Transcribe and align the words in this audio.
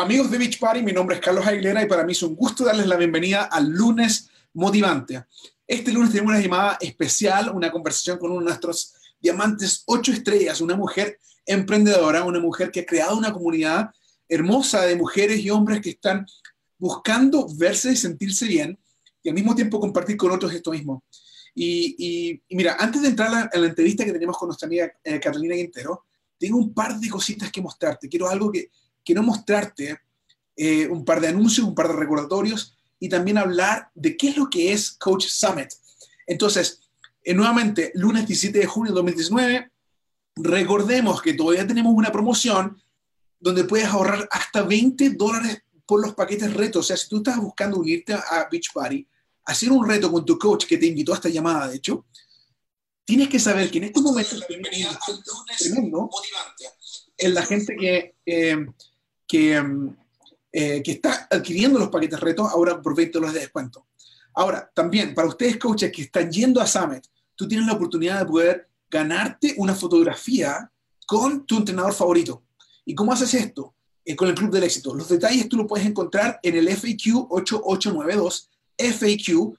Amigos 0.00 0.30
de 0.30 0.38
Beach 0.38 0.58
Party, 0.58 0.82
mi 0.82 0.92
nombre 0.92 1.16
es 1.16 1.20
Carlos 1.20 1.46
Aguilera 1.46 1.82
y 1.82 1.86
para 1.86 2.04
mí 2.04 2.12
es 2.12 2.22
un 2.22 2.34
gusto 2.34 2.64
darles 2.64 2.86
la 2.86 2.96
bienvenida 2.96 3.42
al 3.44 3.68
lunes 3.68 4.30
motivante. 4.54 5.26
Este 5.66 5.92
lunes 5.92 6.10
tenemos 6.10 6.32
una 6.32 6.40
llamada 6.40 6.78
especial, 6.80 7.50
una 7.54 7.70
conversación 7.70 8.16
con 8.16 8.30
uno 8.30 8.40
de 8.40 8.46
nuestros 8.46 8.94
diamantes 9.20 9.82
ocho 9.84 10.10
estrellas, 10.10 10.62
una 10.62 10.74
mujer 10.74 11.18
emprendedora, 11.44 12.24
una 12.24 12.40
mujer 12.40 12.70
que 12.70 12.80
ha 12.80 12.86
creado 12.86 13.18
una 13.18 13.30
comunidad 13.30 13.90
hermosa 14.26 14.80
de 14.86 14.96
mujeres 14.96 15.40
y 15.40 15.50
hombres 15.50 15.82
que 15.82 15.90
están 15.90 16.24
buscando 16.78 17.46
verse 17.58 17.92
y 17.92 17.96
sentirse 17.96 18.46
bien 18.46 18.78
y 19.22 19.28
al 19.28 19.34
mismo 19.34 19.54
tiempo 19.54 19.78
compartir 19.78 20.16
con 20.16 20.30
otros 20.30 20.54
esto 20.54 20.70
mismo. 20.70 21.04
Y, 21.54 22.40
mira, 22.48 22.74
antes 22.78 23.02
de 23.02 23.08
entrar 23.08 23.50
a 23.52 23.58
la, 23.58 23.66
entrevista 23.66 24.06
que 24.06 24.14
tenemos 24.14 24.38
con 24.38 24.48
nuestra 24.48 24.64
amiga 24.64 24.90
eh, 25.04 25.20
Catalina 25.20 25.56
Quintero, 25.56 26.06
tengo 26.38 26.56
un 26.56 26.72
par 26.72 26.98
de 26.98 27.10
cositas 27.10 27.52
que 27.52 27.60
mostrarte. 27.60 28.08
Quiero 28.08 28.30
algo 28.30 28.50
que 28.50 28.70
quiero 29.04 29.22
mostrarte, 29.22 29.98
eh, 30.56 30.86
un 30.88 31.04
par 31.04 31.20
de 31.20 31.28
anuncios, 31.28 31.66
un 31.66 31.74
par 31.74 31.88
de 31.88 31.94
recordatorios 31.94 32.76
y 32.98 33.08
también 33.08 33.38
hablar 33.38 33.90
de 33.94 34.16
qué 34.16 34.28
es 34.28 34.36
lo 34.36 34.50
que 34.50 34.72
es 34.72 34.92
Coach 34.92 35.26
Summit. 35.26 35.68
Entonces, 36.26 36.80
eh, 37.22 37.34
nuevamente, 37.34 37.92
lunes 37.94 38.26
17 38.26 38.58
de 38.58 38.66
junio 38.66 38.92
de 38.92 38.96
2019, 38.96 39.70
recordemos 40.36 41.22
que 41.22 41.34
todavía 41.34 41.66
tenemos 41.66 41.94
una 41.94 42.12
promoción 42.12 42.80
donde 43.38 43.64
puedes 43.64 43.86
ahorrar 43.86 44.28
hasta 44.30 44.62
20 44.62 45.10
dólares 45.10 45.62
por 45.86 46.00
los 46.00 46.14
paquetes 46.14 46.52
retos. 46.52 46.84
O 46.84 46.86
sea, 46.86 46.96
si 46.96 47.08
tú 47.08 47.18
estás 47.18 47.38
buscando 47.38 47.78
unirte 47.78 48.12
a 48.12 48.48
Beach 48.50 48.70
Party, 48.72 49.06
hacer 49.46 49.72
un 49.72 49.88
reto 49.88 50.12
con 50.12 50.24
tu 50.24 50.38
coach 50.38 50.66
que 50.66 50.78
te 50.78 50.86
invitó 50.86 51.12
a 51.12 51.16
esta 51.16 51.28
llamada, 51.28 51.68
de 51.68 51.76
hecho, 51.76 52.06
tienes 53.04 53.28
que 53.28 53.40
saber 53.40 53.70
que 53.70 53.78
en 53.78 53.84
este 53.84 54.00
momento 54.00 54.36
tremendo 55.58 56.10
en 57.16 57.34
la 57.34 57.42
gente 57.42 57.76
que, 57.76 58.14
eh, 58.24 58.66
que, 59.30 59.62
eh, 60.52 60.82
que, 60.82 60.90
está 60.90 61.28
adquiriendo 61.30 61.78
los 61.78 61.90
paquetes 61.90 62.18
retos 62.18 62.50
ahora 62.50 62.82
por 62.82 62.96
20 62.96 63.12
dólares 63.12 63.34
de 63.34 63.42
descuento. 63.42 63.86
Ahora, 64.34 64.68
también 64.74 65.14
para 65.14 65.28
ustedes 65.28 65.56
coaches 65.56 65.92
que 65.92 66.02
están 66.02 66.32
yendo 66.32 66.60
a 66.60 66.66
Summit, 66.66 67.04
tú 67.36 67.46
tienes 67.46 67.68
la 67.68 67.74
oportunidad 67.74 68.18
de 68.18 68.26
poder 68.26 68.68
ganarte 68.90 69.54
una 69.56 69.76
fotografía 69.76 70.68
con 71.06 71.46
tu 71.46 71.58
entrenador 71.58 71.92
favorito. 71.92 72.42
¿Y 72.84 72.96
cómo 72.96 73.12
haces 73.12 73.32
esto? 73.34 73.76
Eh, 74.04 74.16
con 74.16 74.26
el 74.26 74.34
Club 74.34 74.50
del 74.50 74.64
Éxito. 74.64 74.96
Los 74.96 75.08
detalles 75.08 75.48
tú 75.48 75.56
lo 75.56 75.68
puedes 75.68 75.86
encontrar 75.86 76.40
en 76.42 76.56
el 76.56 76.68
FAQ 76.68 77.30
8892. 77.30 78.50
FAQ, 78.76 79.56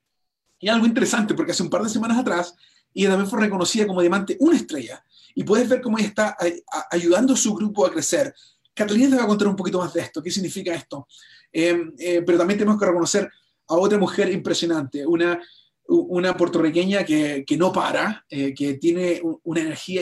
Y 0.57 0.69
algo 0.69 0.85
interesante, 0.85 1.33
porque 1.33 1.51
hace 1.51 1.63
un 1.63 1.69
par 1.69 1.83
de 1.83 1.89
semanas 1.89 2.17
atrás, 2.17 2.55
ella 3.01 3.09
también 3.09 3.29
fue 3.29 3.39
reconocida 3.39 3.87
como 3.87 4.01
diamante 4.01 4.37
una 4.39 4.57
estrella. 4.57 5.03
Y 5.35 5.43
puedes 5.43 5.67
ver 5.67 5.81
cómo 5.81 5.97
ella 5.97 6.07
está 6.07 6.37
eh, 6.45 6.63
ayudando 6.91 7.33
a 7.33 7.37
su 7.37 7.53
grupo 7.55 7.85
a 7.85 7.91
crecer. 7.91 8.33
Catalina 8.73 9.11
te 9.11 9.17
va 9.17 9.23
a 9.23 9.27
contar 9.27 9.47
un 9.47 9.55
poquito 9.55 9.79
más 9.79 9.93
de 9.93 10.01
esto, 10.01 10.21
qué 10.21 10.31
significa 10.31 10.73
esto. 10.73 11.07
Eh, 11.51 11.91
eh, 11.99 12.23
pero 12.25 12.39
también 12.39 12.57
tenemos 12.57 12.79
que 12.79 12.87
reconocer 12.87 13.29
a 13.67 13.75
otra 13.75 13.99
mujer 13.99 14.31
impresionante, 14.31 15.05
una, 15.05 15.39
una 15.87 16.35
puertorriqueña 16.35 17.05
que, 17.05 17.43
que 17.45 17.57
no 17.57 17.71
para, 17.71 18.25
eh, 18.27 18.53
que 18.53 18.73
tiene 18.75 19.21
una 19.43 19.61
energía 19.61 20.01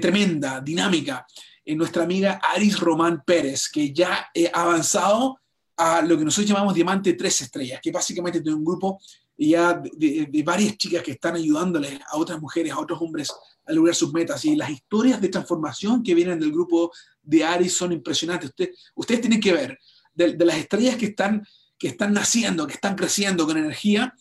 tremenda, 0.00 0.60
dinámica. 0.60 1.26
nuestra 1.66 2.04
amiga 2.04 2.40
Aris 2.54 2.78
Román 2.78 3.22
Pérez, 3.26 3.68
que 3.68 3.92
ya 3.92 4.30
ha 4.52 4.62
avanzado 4.62 5.40
a 5.76 6.00
lo 6.02 6.16
que 6.16 6.24
nosotros 6.24 6.48
llamamos 6.48 6.74
Diamante 6.74 7.14
Tres 7.14 7.40
Estrellas, 7.40 7.80
que 7.82 7.90
básicamente 7.90 8.40
tiene 8.40 8.56
un 8.56 8.64
grupo 8.64 9.00
ya 9.48 9.74
de, 9.74 10.26
de, 10.30 10.42
varias 10.42 10.76
chicas 10.76 11.02
que 11.02 11.12
están 11.12 11.34
ayudándoles 11.36 12.00
a 12.10 12.16
otras 12.16 12.40
mujeres, 12.40 12.72
a 12.72 12.80
otros 12.80 13.00
hombres 13.00 13.32
a 13.66 13.72
lograr 13.72 13.94
sus 13.94 14.12
metas. 14.12 14.44
Y 14.44 14.56
las 14.56 14.70
historias 14.70 15.20
de 15.20 15.28
transformación 15.28 16.02
que 16.02 16.14
vienen 16.14 16.38
del 16.38 16.52
grupo 16.52 16.92
de 17.22 17.44
Aris 17.44 17.72
son 17.74 17.92
impresionantes. 17.92 18.50
Usted, 18.50 18.70
ustedes 18.94 19.20
tienen 19.22 19.40
que 19.40 19.52
ver 19.52 19.78
de, 20.14 20.34
de 20.34 20.44
las 20.44 20.56
estrellas 20.56 20.96
que 20.96 21.06
están 21.06 21.42
que 21.82 21.88
están 21.88 22.12
naciendo, 22.12 22.64
que 22.64 22.74
están 22.74 22.94
creciendo 22.94 23.44
con 23.44 23.56
energía, 23.58 24.14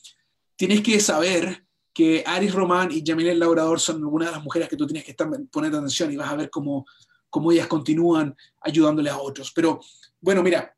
tienes 0.55 0.81
que 0.81 0.99
saber 0.99 1.63
que 1.93 2.23
Aris 2.25 2.55
Román 2.55 2.91
y 2.91 3.03
Yamilet 3.03 3.37
Laurador 3.37 3.79
son 3.79 3.97
algunas 3.97 4.29
de 4.29 4.31
las 4.31 4.43
mujeres 4.43 4.67
que 4.67 4.75
tú 4.75 4.87
tienes 4.87 5.03
que 5.03 5.11
estar, 5.11 5.29
poner 5.51 5.69
atención 5.69 6.11
y 6.11 6.15
vas 6.15 6.31
a 6.31 6.35
ver 6.35 6.49
cómo, 6.49 6.87
cómo 7.29 7.51
ellas 7.51 7.67
continúan 7.67 8.35
ayudándole 8.61 9.11
a 9.11 9.19
otros. 9.19 9.51
Pero 9.53 9.79
bueno, 10.19 10.41
mira, 10.41 10.75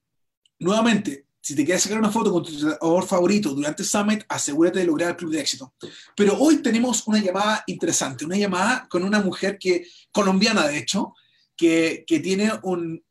nuevamente, 0.60 1.28
si 1.44 1.56
te 1.56 1.66
quieres 1.66 1.84
sacar 1.84 2.00
una 2.00 2.09
foto 2.09 2.31
con 2.31 2.44
tu 2.44 2.52
entrenador 2.52 3.06
favorito 3.06 3.54
durante 3.54 3.84
Summit, 3.84 4.24
asegúrate 4.30 4.80
de 4.80 4.86
lograr 4.86 5.09
el 5.09 5.16
club 5.18 5.31
de 5.31 5.42
éxito. 5.42 5.74
Pero 6.16 6.38
hoy 6.40 6.58
tenemos 6.58 7.06
una 7.06 7.20
llamada 7.20 7.64
interesante, 7.68 8.24
una 8.24 8.38
llamada 8.38 8.88
con 8.90 9.04
una 9.04 9.20
mujer 9.20 9.58
que, 9.59 9.86
colombiana 10.12 10.66
de 10.68 10.78
hecho, 10.78 11.14
que, 11.58 12.06
que 12.08 12.22
tiene 12.22 12.50
un, 12.64 13.04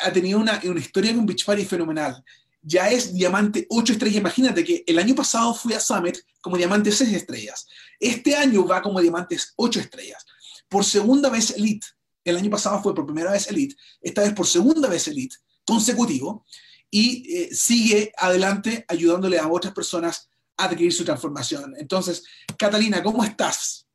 ha 0.00 0.12
tenido 0.12 0.40
una, 0.40 0.60
una 0.64 0.80
historia 0.80 1.12
en 1.12 1.20
un 1.20 1.26
beach 1.26 1.44
party 1.44 1.64
fenomenal 1.64 2.22
ya 2.68 2.90
es 2.90 3.14
diamante 3.14 3.64
8 3.70 3.92
estrellas. 3.92 4.18
Imagínate 4.18 4.64
que 4.64 4.82
el 4.88 4.98
año 4.98 5.14
pasado 5.14 5.54
fui 5.54 5.72
a 5.72 5.78
Summit 5.78 6.18
como 6.40 6.56
diamante 6.56 6.90
6 6.90 7.12
estrellas. 7.12 7.68
Este 8.00 8.34
año 8.34 8.66
va 8.66 8.82
como 8.82 9.00
diamantes 9.00 9.52
8 9.54 9.78
estrellas. 9.78 10.26
Por 10.68 10.84
segunda 10.84 11.30
vez 11.30 11.50
Elite. 11.52 11.86
El 12.24 12.36
año 12.36 12.50
pasado 12.50 12.82
fue 12.82 12.92
por 12.92 13.06
primera 13.06 13.30
vez 13.30 13.46
Elite. 13.46 13.76
Esta 14.00 14.22
vez 14.22 14.32
por 14.32 14.48
segunda 14.48 14.88
vez 14.88 15.06
Elite 15.06 15.36
consecutivo. 15.64 16.44
Y 16.96 17.36
eh, 17.36 17.54
sigue 17.54 18.10
adelante 18.16 18.86
ayudándole 18.88 19.38
a 19.38 19.48
otras 19.48 19.74
personas 19.74 20.30
a 20.56 20.64
adquirir 20.64 20.94
su 20.94 21.04
transformación. 21.04 21.74
Entonces, 21.76 22.24
Catalina, 22.56 23.02
¿cómo 23.02 23.22
estás? 23.22 23.86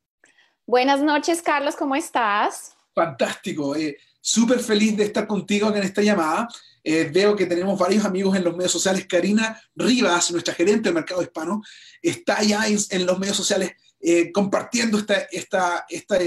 Buenas 0.67 1.01
noches, 1.01 1.41
Carlos, 1.41 1.75
¿cómo 1.75 1.95
estás? 1.95 2.75
Fantástico. 2.93 3.75
Eh, 3.75 3.97
Súper 4.23 4.59
feliz 4.59 4.95
de 4.95 5.05
estar 5.05 5.25
contigo 5.25 5.75
en 5.75 5.81
esta 5.81 6.03
llamada. 6.03 6.47
Eh, 6.83 7.09
veo 7.11 7.35
que 7.35 7.47
tenemos 7.47 7.77
varios 7.77 8.05
amigos 8.05 8.37
en 8.37 8.43
los 8.43 8.55
medios 8.55 8.71
sociales. 8.71 9.07
Karina 9.07 9.59
Rivas, 9.75 10.31
nuestra 10.31 10.53
gerente 10.53 10.89
del 10.89 10.93
mercado 10.93 11.23
hispano, 11.23 11.63
está 12.03 12.43
ya 12.43 12.67
en, 12.67 13.05
los 13.07 13.17
medios 13.17 13.35
sociales 13.35 13.71
eh, 13.99 14.31
compartiendo 14.31 14.99
esta, 14.99 15.15
esta, 15.31 15.85
esta, 15.89 16.17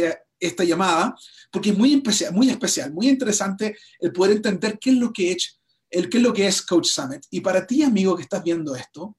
esta, 0.41 0.65
llamada, 0.65 1.15
porque 1.53 1.71
es 1.71 1.79
muy 1.79 1.95
especial, 1.95 2.33
muy 2.33 2.51
especial, 2.51 2.93
muy 2.93 3.09
interesante 3.09 3.77
el 4.01 4.13
poder 4.13 4.37
entender 4.37 4.77
qué 4.81 4.91
es 4.91 4.97
lo 4.97 5.13
que 5.13 5.31
es, 5.31 5.61
el, 5.95 6.09
qué 6.09 6.19
es, 6.19 6.23
lo 6.23 6.33
que 6.33 6.47
es 6.47 6.63
Coach 6.63 6.89
Summit. 6.89 7.23
Y 7.31 7.41
para 7.41 7.67
ti, 7.67 7.83
amigo 7.83 8.17
que 8.17 8.23
estás 8.23 8.43
viendo 8.43 8.75
esto, 8.75 9.17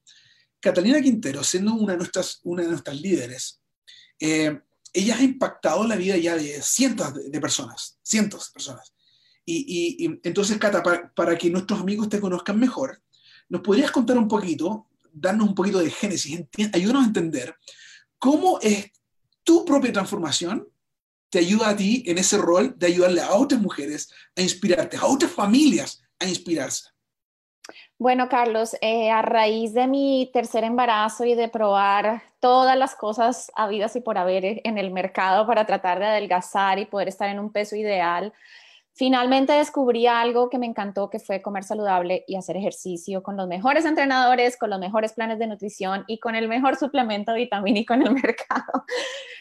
Catalina 0.60 1.02
Quintero, 1.02 1.44
siendo 1.44 1.74
una 1.74 1.94
de 1.94 2.00
nuestras, 2.00 2.40
una 2.44 2.64
de 2.64 2.70
nuestras 2.70 3.00
líderes, 3.00 3.62
eh, 4.20 4.60
ella 4.94 5.18
ha 5.18 5.24
impactado 5.24 5.86
la 5.86 5.96
vida 5.96 6.18
ya 6.18 6.36
de 6.36 6.62
cientos 6.62 7.14
de 7.30 7.42
personas, 7.42 8.00
cientos 8.02 8.48
de 8.48 8.54
personas. 8.54 8.94
Y, 9.46 10.20
entonces, 10.24 10.58
Cata, 10.58 10.82
para, 11.14 11.38
que 11.38 11.50
nuestros 11.52 11.80
amigos 11.80 12.10
te 12.10 12.20
conozcan 12.20 12.60
mejor, 12.60 13.02
¿nos 13.48 13.62
podrías 13.62 13.92
contar 13.92 14.18
un 14.18 14.28
poquito, 14.28 14.88
darnos 15.12 15.50
un 15.50 15.56
poquito 15.56 15.80
de 15.80 15.92
génesis, 15.92 16.42
ayúdanos 16.74 17.04
a 17.04 17.08
entender 17.08 17.56
cómo 18.18 18.60
es 18.62 18.92
tu 19.44 19.64
propia 19.64 19.94
transformación 19.94 20.68
te 21.30 21.40
ayuda 21.40 21.70
a 21.70 21.76
ti 21.76 22.04
en 22.08 22.18
ese 22.18 22.38
rol 22.38 22.74
de 22.78 22.88
ayudarle 22.88 23.22
a 23.22 23.34
otras 23.34 23.62
mujeres 23.62 24.10
a 24.36 24.42
inspirarte, 24.42 24.98
a 24.98 25.06
otras 25.06 25.32
familias 25.32 26.02
a 26.20 26.28
inspirarse? 26.28 26.90
Bueno, 27.98 28.30
Carlos, 28.30 28.76
eh, 28.82 29.10
a 29.10 29.22
raíz 29.22 29.74
de 29.74 29.88
mi 29.88 30.30
tercer 30.34 30.64
embarazo 30.64 31.26
y 31.26 31.34
de 31.34 31.48
probar 31.48 32.22
todas 32.40 32.78
las 32.78 32.96
cosas 32.96 33.52
habidas 33.56 33.96
y 33.96 34.02
por 34.02 34.18
haber 34.18 34.62
en 34.64 34.78
el 34.78 34.92
mercado 34.92 35.48
para 35.48 35.66
tratar 35.66 36.00
de 36.00 36.06
adelgazar 36.06 36.78
y 36.78 36.86
poder 36.86 37.08
estar 37.08 37.30
en 37.30 37.40
un 37.40 37.52
peso 37.52 37.76
ideal, 37.76 38.34
Finalmente 38.98 39.52
descubrí 39.52 40.08
algo 40.08 40.50
que 40.50 40.58
me 40.58 40.66
encantó, 40.66 41.10
que 41.10 41.20
fue 41.20 41.42
comer 41.42 41.66
saludable 41.66 42.24
y 42.28 42.38
hacer 42.38 42.56
ejercicio 42.56 43.22
con 43.24 43.36
los 43.36 43.46
mejores 43.46 43.84
entrenadores, 43.84 44.56
con 44.56 44.70
los 44.70 44.80
mejores 44.80 45.12
planes 45.12 45.38
de 45.38 45.48
nutrición 45.48 46.06
y 46.08 46.20
con 46.20 46.34
el 46.34 46.48
mejor 46.48 46.78
suplemento 46.78 47.34
vitamínico 47.34 47.94
en 47.94 48.04
el 48.04 48.14
mercado, 48.24 48.86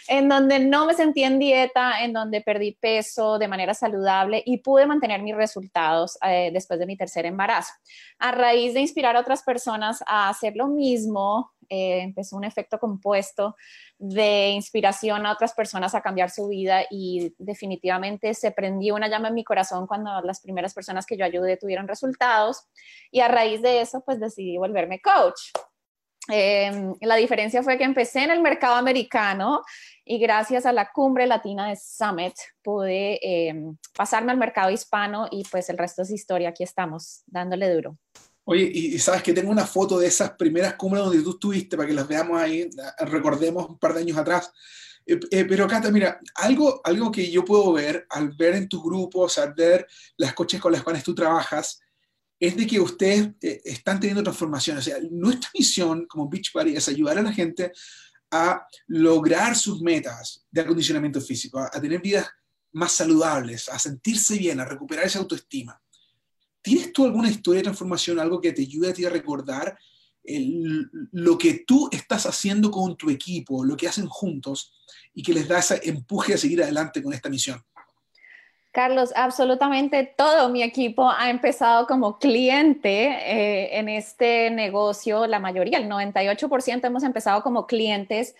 en 0.09 0.29
donde 0.29 0.59
no 0.59 0.87
me 0.87 0.95
sentí 0.95 1.23
en 1.23 1.39
dieta, 1.39 2.03
en 2.03 2.13
donde 2.13 2.41
perdí 2.41 2.73
peso 2.73 3.39
de 3.39 3.47
manera 3.47 3.75
saludable 3.75 4.43
y 4.45 4.59
pude 4.59 4.87
mantener 4.87 5.23
mis 5.23 5.37
resultados 5.37 6.19
eh, 6.27 6.51
después 6.53 6.81
de 6.81 6.87
mi 6.87 6.97
tercer 6.97 7.25
embarazo. 7.25 7.75
A 8.19 8.33
raíz 8.33 8.75
de 8.75 8.81
inspirar 8.81 9.17
a 9.17 9.21
otras 9.21 9.45
personas 9.45 10.03
a 10.09 10.31
hacer 10.31 10.57
lo 10.57 10.67
mismo, 10.67 11.53
eh, 11.69 12.01
empezó 12.01 12.37
un 12.37 12.45
efecto 12.45 12.79
compuesto 12.79 13.57
de 13.99 14.51
inspiración 14.51 15.27
a 15.27 15.33
otras 15.33 15.53
personas 15.55 15.95
a 15.95 16.01
cambiar 16.01 16.31
su 16.31 16.49
vida 16.49 16.83
y 16.91 17.35
definitivamente 17.39 18.35
se 18.35 18.51
prendió 18.51 18.95
una 18.95 19.09
llama 19.09 19.29
en 19.29 19.35
mi 19.35 19.45
corazón 19.45 19.87
cuando 19.87 20.21
las 20.23 20.41
primeras 20.41 20.75
personas 20.75 21.07
que 21.07 21.17
yo 21.17 21.25
ayudé 21.25 21.57
tuvieron 21.57 21.89
resultados 21.89 22.65
y 23.11 23.21
a 23.21 23.29
raíz 23.29 23.63
de 23.63 23.81
eso 23.81 24.03
pues 24.05 24.21
decidí 24.21 24.57
volverme 24.57 25.01
coach. 25.01 25.53
Em, 26.29 26.95
la 27.03 27.17
diferencia 27.17 27.63
fue 27.63 27.77
que 27.77 27.85
empecé 27.85 28.23
en 28.23 28.31
el 28.31 28.41
mercado 28.41 28.77
americano 28.77 29.63
y 30.05 30.19
gracias 30.19 30.65
a 30.65 30.73
la 30.73 30.91
cumbre 30.91 31.27
latina 31.27 31.69
de 31.69 31.77
Summit 31.77 32.35
pude 32.63 33.19
em, 33.23 33.77
pasarme 33.95 34.33
al 34.33 34.39
mercado 34.39 34.71
hispano 34.71 35.29
y 35.31 35.45
pues 35.51 35.69
el 35.69 35.77
resto 35.77 36.03
es 36.03 36.11
historia, 36.11 36.49
aquí 36.51 36.63
estamos 36.63 37.23
dándole 37.27 37.73
duro. 37.75 37.99
Oye, 38.45 38.71
y, 38.73 38.99
sabes 38.99 39.23
que 39.23 39.33
tengo 39.33 39.51
una 39.51 39.67
foto 39.67 39.99
de 39.99 40.07
esas 40.07 40.33
primeras 40.33 40.75
cumbres 40.75 41.05
donde 41.05 41.23
tú 41.23 41.31
estuviste 41.31 41.77
para 41.77 41.89
que 41.89 41.95
las 41.95 42.07
veamos 42.07 42.41
ahí, 42.41 42.69
recordemos 42.99 43.69
un 43.69 43.79
par 43.79 43.95
de 43.95 44.01
años 44.01 44.19
atrás. 44.19 44.53
Eh, 45.07 45.19
eh, 45.31 45.45
pero 45.45 45.67
Cata, 45.67 45.91
mira, 45.91 46.21
algo, 46.37 46.81
algo 46.85 47.11
que 47.11 47.31
yo 47.31 47.45
puedo 47.45 47.73
ver 47.73 48.07
al 48.11 48.33
ver 48.33 48.55
en 48.55 48.69
tus 48.69 48.83
grupos, 48.83 49.39
al 49.39 49.55
ver 49.55 49.87
las 50.17 50.35
coches 50.35 50.61
con 50.61 50.73
las 50.73 50.83
cuales 50.83 51.03
tú 51.03 51.15
trabajas, 51.15 51.81
es 52.39 52.57
de 52.57 52.67
que 52.67 52.81
ustedes 52.81 53.31
eh, 53.41 53.61
están 53.65 54.01
teniendo 54.01 54.23
transformaciones. 54.23 54.87
O 54.87 54.91
sea, 54.91 54.99
nuestra 55.11 55.51
misión 55.55 56.07
como 56.07 56.29
Beachbody 56.29 56.77
es 56.77 56.89
ayudar 56.89 57.19
a 57.19 57.23
la 57.23 57.33
gente 57.33 57.73
a 58.31 58.67
lograr 58.89 59.57
sus 59.57 59.81
metas 59.81 60.45
de 60.51 60.61
acondicionamiento 60.61 61.21
físico, 61.21 61.61
a, 61.61 61.71
tener 61.81 62.01
vidas 62.01 62.29
más 62.73 62.93
saludables, 62.93 63.69
a 63.69 63.79
sentirse 63.79 64.37
bien, 64.37 64.59
a 64.61 64.65
recuperar 64.65 65.07
esa 65.07 65.21
autoestima. 65.21 65.81
¿Tienes 66.65 66.95
tú 66.95 67.05
alguna 67.05 67.29
historia 67.29 67.59
de 67.59 67.65
transformación, 67.65 68.19
algo 68.19 68.41
que 68.41 68.53
te 68.53 68.63
ayude 68.63 68.89
a 68.89 68.95
ti 68.95 69.05
a 69.05 69.11
recordar 69.11 69.77
lo 71.13 71.37
que 71.37 71.63
tú 71.67 71.91
estás 71.93 72.25
haciendo 72.25 72.71
con 72.71 72.97
tu 72.97 73.11
equipo, 73.11 73.63
lo 73.63 73.77
que 73.77 73.87
hacen 73.87 74.07
juntos 74.07 74.73
y 75.13 75.23
que 75.23 75.35
les 75.35 75.47
da 75.47 75.59
ese 75.59 75.79
empuje 75.85 76.33
a 76.33 76.39
seguir 76.39 76.63
adelante 76.63 77.03
con 77.03 77.13
esta 77.13 77.29
misión? 77.29 77.63
Carlos, 78.73 79.13
absolutamente 79.15 80.15
todo 80.17 80.49
mi 80.49 80.63
equipo 80.63 81.11
ha 81.11 81.29
empezado 81.29 81.87
como 81.87 82.19
cliente 82.19 83.09
eh, 83.09 83.79
en 83.79 83.91
este 83.91 84.51
negocio, 84.51 85.27
la 85.27 85.41
mayoría, 85.41 85.77
el 85.77 85.89
98% 85.89 86.83
hemos 86.83 87.03
empezado 87.03 87.43
como 87.43 87.67
clientes 87.67 88.35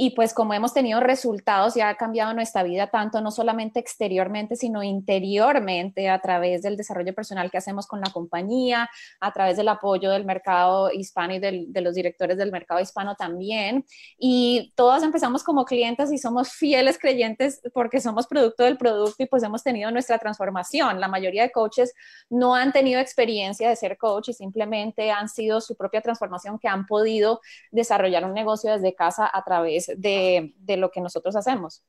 y 0.00 0.10
pues 0.10 0.32
como 0.32 0.54
hemos 0.54 0.72
tenido 0.72 1.00
resultados 1.00 1.76
y 1.76 1.80
ha 1.80 1.96
cambiado 1.96 2.32
nuestra 2.32 2.62
vida 2.62 2.86
tanto 2.86 3.20
no 3.20 3.32
solamente 3.32 3.80
exteriormente, 3.80 4.54
sino 4.54 4.84
interiormente 4.84 6.08
a 6.08 6.20
través 6.20 6.62
del 6.62 6.76
desarrollo 6.76 7.12
personal 7.12 7.50
que 7.50 7.58
hacemos 7.58 7.88
con 7.88 8.00
la 8.00 8.12
compañía, 8.12 8.88
a 9.18 9.32
través 9.32 9.56
del 9.56 9.66
apoyo 9.66 10.12
del 10.12 10.24
mercado 10.24 10.92
hispano 10.92 11.34
y 11.34 11.40
de 11.40 11.80
los 11.80 11.96
directores 11.96 12.38
del 12.38 12.52
mercado 12.52 12.80
hispano 12.80 13.16
también. 13.16 13.84
Y 14.16 14.72
todos 14.76 15.02
empezamos 15.02 15.42
como 15.42 15.64
clientes 15.64 16.12
y 16.12 16.18
somos 16.18 16.52
fieles 16.52 16.96
creyentes 16.96 17.60
porque 17.74 18.00
somos 18.00 18.28
producto 18.28 18.62
del 18.62 18.78
producto 18.78 19.24
y 19.24 19.26
pues 19.26 19.42
hemos 19.42 19.64
tenido 19.64 19.90
nuestra 19.90 20.18
transformación. 20.18 21.00
La 21.00 21.08
mayoría 21.08 21.42
de 21.42 21.50
coaches 21.50 21.92
no 22.30 22.54
han 22.54 22.70
tenido 22.70 23.00
experiencia 23.00 23.68
de 23.68 23.74
ser 23.74 23.98
coach 23.98 24.28
y 24.28 24.32
simplemente 24.32 25.10
han 25.10 25.28
sido 25.28 25.60
su 25.60 25.74
propia 25.74 26.02
transformación 26.02 26.60
que 26.60 26.68
han 26.68 26.86
podido 26.86 27.40
desarrollar 27.72 28.24
un 28.24 28.34
negocio 28.34 28.70
desde 28.70 28.94
casa 28.94 29.28
a 29.32 29.42
través 29.42 29.87
de, 29.96 30.54
lo 30.76 30.90
que 30.90 31.00
nosotros 31.00 31.36
hacemos. 31.36 31.82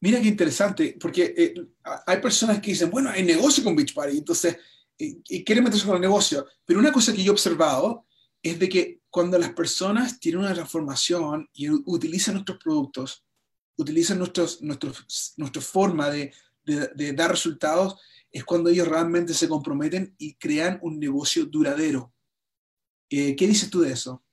Mira 0.00 0.20
qué 0.20 0.28
interesante, 0.28 0.96
porque 1.00 1.34
eh, 1.36 1.54
hay 2.06 2.18
personas 2.20 2.60
que 2.60 2.72
dicen, 2.72 2.90
bueno, 2.90 3.10
hay 3.10 3.22
negocio 3.22 3.64
con 3.64 3.74
Beachbody, 3.74 4.18
entonces, 4.18 4.58
y, 4.98 5.42
quieren 5.44 5.64
meterse 5.64 5.86
con 5.86 5.96
el 5.96 6.02
negocio, 6.02 6.46
pero 6.64 6.78
una 6.78 6.92
cosa 6.92 7.12
que 7.12 7.22
yo 7.22 7.32
he 7.32 7.34
observado 7.34 8.06
es 8.42 8.58
de 8.58 8.68
que 8.68 9.00
cuando 9.08 9.38
las 9.38 9.52
personas 9.52 10.20
tienen 10.20 10.40
una 10.42 10.52
transformación 10.52 11.48
y 11.54 11.70
utilizan 11.70 12.34
nuestros 12.34 12.58
productos, 12.58 13.24
utilizan 13.76 14.18
nuestros, 14.18 14.60
nuestros, 14.62 15.34
nuestra 15.36 15.62
forma 15.62 16.10
de, 16.10 16.32
dar 17.14 17.30
resultados, 17.30 17.98
es 18.30 18.44
cuando 18.44 18.70
ellos 18.70 18.88
realmente 18.88 19.32
se 19.34 19.48
comprometen 19.48 20.14
y 20.18 20.34
crean 20.34 20.78
un 20.82 20.98
negocio 20.98 21.46
duradero. 21.46 22.12
Eh, 23.08 23.36
¿Qué 23.36 23.46
dices 23.46 23.70
tú 23.70 23.80
de 23.80 23.92
eso? 23.92 24.24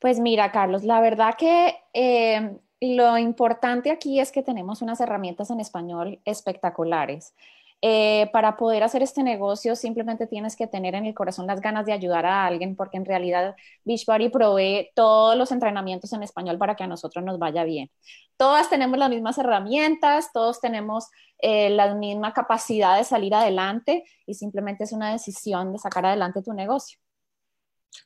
Pues 0.00 0.18
mira, 0.18 0.50
Carlos, 0.50 0.82
la 0.84 1.00
verdad 1.00 1.34
que 1.38 1.76
eh, 1.92 2.56
lo 2.80 3.18
importante 3.18 3.90
aquí 3.90 4.18
es 4.18 4.32
que 4.32 4.42
tenemos 4.42 4.80
unas 4.82 5.00
herramientas 5.00 5.50
en 5.50 5.60
español 5.60 6.20
espectaculares. 6.24 7.34
Eh, 7.82 8.28
para 8.32 8.56
poder 8.58 8.82
hacer 8.82 9.02
este 9.02 9.22
negocio 9.22 9.74
simplemente 9.74 10.26
tienes 10.26 10.54
que 10.54 10.66
tener 10.66 10.94
en 10.94 11.06
el 11.06 11.14
corazón 11.14 11.46
las 11.46 11.62
ganas 11.62 11.86
de 11.86 11.94
ayudar 11.94 12.26
a 12.26 12.44
alguien 12.44 12.76
porque 12.76 12.98
en 12.98 13.06
realidad 13.06 13.56
Beachbody 13.86 14.28
provee 14.28 14.90
todos 14.94 15.34
los 15.34 15.50
entrenamientos 15.50 16.12
en 16.12 16.22
español 16.22 16.58
para 16.58 16.74
que 16.76 16.84
a 16.84 16.86
nosotros 16.86 17.24
nos 17.24 17.38
vaya 17.38 17.64
bien. 17.64 17.90
Todas 18.36 18.68
tenemos 18.68 18.98
las 18.98 19.08
mismas 19.10 19.38
herramientas, 19.38 20.30
todos 20.32 20.60
tenemos 20.60 21.08
eh, 21.38 21.70
la 21.70 21.94
misma 21.94 22.32
capacidad 22.34 22.98
de 22.98 23.04
salir 23.04 23.34
adelante 23.34 24.04
y 24.26 24.34
simplemente 24.34 24.84
es 24.84 24.92
una 24.92 25.12
decisión 25.12 25.72
de 25.72 25.78
sacar 25.78 26.04
adelante 26.06 26.42
tu 26.42 26.52
negocio. 26.52 26.98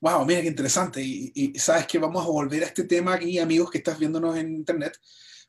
Wow, 0.01 0.25
mira 0.25 0.43
qué 0.43 0.49
interesante. 0.49 1.03
Y, 1.03 1.53
sabes 1.59 1.87
que 1.87 1.99
vamos 1.99 2.25
a 2.25 2.29
volver 2.29 2.63
a 2.63 2.67
este 2.67 2.85
tema 2.85 3.15
aquí, 3.15 3.39
amigos 3.39 3.71
que 3.71 3.79
estás 3.79 3.99
viéndonos 3.99 4.37
en 4.37 4.55
internet, 4.55 4.99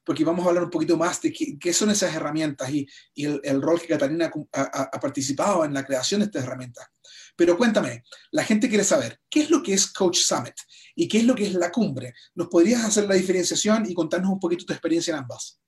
porque 0.04 0.24
vamos 0.24 0.46
a 0.46 0.50
hablar 0.50 0.64
un 0.66 0.70
poquito 0.70 0.98
más 0.98 1.22
de 1.22 1.34
qué, 1.34 1.74
son 1.74 1.90
esas 1.90 2.14
herramientas 2.16 2.70
y, 2.70 2.88
el, 3.16 3.62
rol 3.62 3.82
que 3.82 3.88
Catalina 3.88 4.32
ha, 4.54 5.00
participado 5.00 5.66
en 5.66 5.74
la 5.74 5.86
creación 5.86 6.22
de 6.22 6.28
estas 6.28 6.44
herramientas. 6.44 6.88
Pero 7.36 7.58
cuéntame, 7.58 8.04
la 8.32 8.44
gente 8.44 8.70
quiere 8.70 8.84
saber, 8.84 9.20
¿qué 9.30 9.42
es 9.42 9.50
lo 9.50 9.62
que 9.62 9.74
es 9.74 9.92
Coach 9.92 10.20
Summit 10.20 10.56
y 10.96 11.08
qué 11.08 11.18
es 11.18 11.26
lo 11.26 11.36
que 11.36 11.48
es 11.48 11.54
la 11.54 11.72
cumbre? 11.72 12.14
¿Nos 12.36 12.48
podrías 12.48 12.86
hacer 12.86 13.08
la 13.08 13.16
diferenciación 13.16 13.86
y 13.90 13.94
contarnos 13.94 14.32
un 14.32 14.40
poquito 14.40 14.66
tu 14.66 14.74
experiencia 14.74 15.12
en 15.12 15.20
ambas? 15.20 15.60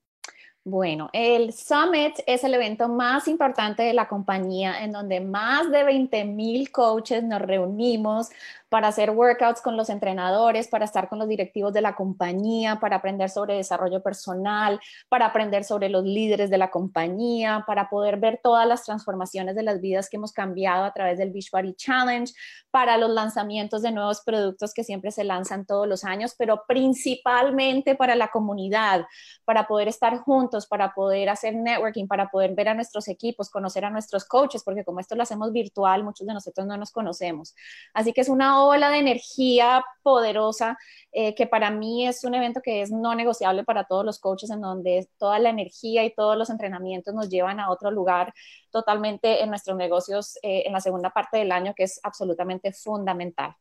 Bueno, 0.69 1.09
el 1.13 1.53
Summit 1.53 2.19
es 2.25 2.43
el 2.43 2.53
evento 2.53 2.89
más 2.89 3.29
importante 3.29 3.83
de 3.83 3.93
la 3.93 4.09
compañía 4.09 4.83
en 4.83 4.91
donde 4.91 5.21
más 5.21 5.71
de 5.71 5.85
20 5.85 6.25
mil 6.25 6.71
coaches 6.73 7.23
nos 7.23 7.41
reunimos 7.41 8.27
para 8.69 8.89
hacer 8.89 9.11
workouts 9.11 9.61
con 9.61 9.77
los 9.77 9.89
entrenadores, 9.89 10.67
para 10.67 10.85
estar 10.85 11.09
con 11.09 11.19
los 11.19 11.27
directivos 11.27 11.73
de 11.73 11.81
la 11.81 11.95
compañía, 11.95 12.79
para 12.79 12.97
aprender 12.97 13.29
sobre 13.29 13.55
desarrollo 13.55 14.01
personal, 14.01 14.79
para 15.09 15.27
aprender 15.27 15.63
sobre 15.63 15.89
los 15.89 16.03
líderes 16.03 16.49
de 16.49 16.57
la 16.57 16.69
compañía, 16.69 17.63
para 17.65 17.89
poder 17.89 18.17
ver 18.17 18.39
todas 18.43 18.67
las 18.67 18.83
transformaciones 18.83 19.55
de 19.55 19.63
las 19.63 19.79
vidas 19.79 20.09
que 20.09 20.17
hemos 20.17 20.33
cambiado 20.33 20.83
a 20.83 20.93
través 20.93 21.17
del 21.17 21.31
Beachbody 21.31 21.73
Challenge, 21.75 22.33
para 22.71 22.97
los 22.97 23.09
lanzamientos 23.09 23.81
de 23.81 23.91
nuevos 23.91 24.21
productos 24.21 24.73
que 24.73 24.83
siempre 24.83 25.11
se 25.11 25.23
lanzan 25.23 25.65
todos 25.65 25.87
los 25.87 26.03
años, 26.03 26.35
pero 26.37 26.63
principalmente 26.67 27.95
para 27.95 28.15
la 28.15 28.27
comunidad, 28.27 29.05
para 29.45 29.67
poder 29.67 29.87
estar 29.87 30.17
juntos, 30.19 30.67
para 30.67 30.93
poder 30.93 31.29
hacer 31.29 31.55
networking, 31.55 32.07
para 32.07 32.29
poder 32.29 32.53
ver 32.53 32.69
a 32.69 32.73
nuestros 32.73 33.07
equipos, 33.07 33.49
conocer 33.49 33.85
a 33.85 33.89
nuestros 33.89 34.25
coaches, 34.25 34.63
porque 34.63 34.83
como 34.83 34.99
esto 34.99 35.15
lo 35.15 35.23
hacemos 35.23 35.51
virtual, 35.51 36.03
muchos 36.03 36.27
de 36.27 36.33
nosotros 36.33 36.67
no 36.67 36.77
nos 36.77 36.91
conocemos. 36.91 37.55
Así 37.93 38.13
que 38.13 38.21
es 38.21 38.29
una 38.29 38.56
ola 38.61 38.89
de 38.89 38.99
energía 38.99 39.83
poderosa 40.03 40.77
eh, 41.11 41.33
que 41.33 41.47
para 41.47 41.71
mí 41.71 42.07
es 42.07 42.23
un 42.23 42.35
evento 42.35 42.61
que 42.61 42.81
es 42.81 42.91
no 42.91 43.15
negociable 43.15 43.63
para 43.63 43.85
todos 43.85 44.05
los 44.05 44.19
coaches, 44.19 44.49
en 44.49 44.61
donde 44.61 45.09
toda 45.17 45.39
la 45.39 45.49
energía 45.49 46.05
y 46.05 46.13
todos 46.13 46.37
los 46.37 46.49
entrenamientos 46.49 47.13
nos 47.13 47.29
llevan 47.29 47.59
a 47.59 47.71
otro 47.71 47.89
lugar 47.89 48.33
totalmente 48.69 49.41
en 49.41 49.49
nuestros 49.49 49.75
negocios 49.77 50.37
eh, 50.43 50.63
en 50.65 50.73
la 50.73 50.79
segunda 50.79 51.09
parte 51.09 51.37
del 51.37 51.51
año, 51.51 51.73
que 51.75 51.83
es 51.83 51.99
absolutamente 52.03 52.71
fundamental. 52.71 53.55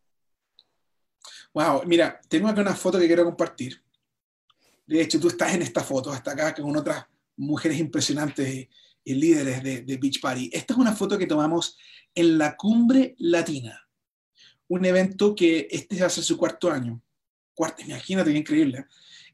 Wow, 1.54 1.82
mira, 1.86 2.20
tengo 2.28 2.48
acá 2.48 2.60
una 2.60 2.74
foto 2.74 2.98
que 2.98 3.06
quiero 3.06 3.24
compartir. 3.24 3.82
De 4.86 5.00
hecho, 5.00 5.18
tú 5.18 5.28
estás 5.28 5.54
en 5.54 5.62
esta 5.62 5.82
foto, 5.82 6.12
hasta 6.12 6.32
acá 6.32 6.54
con 6.54 6.76
otras 6.76 7.06
mujeres 7.36 7.78
impresionantes 7.78 8.68
y, 9.02 9.14
líderes 9.14 9.62
de, 9.62 9.82
de 9.82 9.96
Beach 9.96 10.20
Party. 10.20 10.50
Esta 10.52 10.74
es 10.74 10.78
una 10.78 10.92
foto 10.92 11.16
que 11.16 11.26
tomamos 11.26 11.78
en 12.14 12.36
la 12.36 12.56
cumbre 12.56 13.14
latina 13.18 13.85
un 14.68 14.84
evento 14.84 15.34
que 15.34 15.68
este 15.70 16.00
va 16.00 16.06
a 16.06 16.10
ser 16.10 16.24
su 16.24 16.36
cuarto 16.36 16.70
año. 16.70 17.00
Cuarto, 17.54 17.82
imagínate 17.82 18.32
qué 18.32 18.38
increíble. 18.38 18.86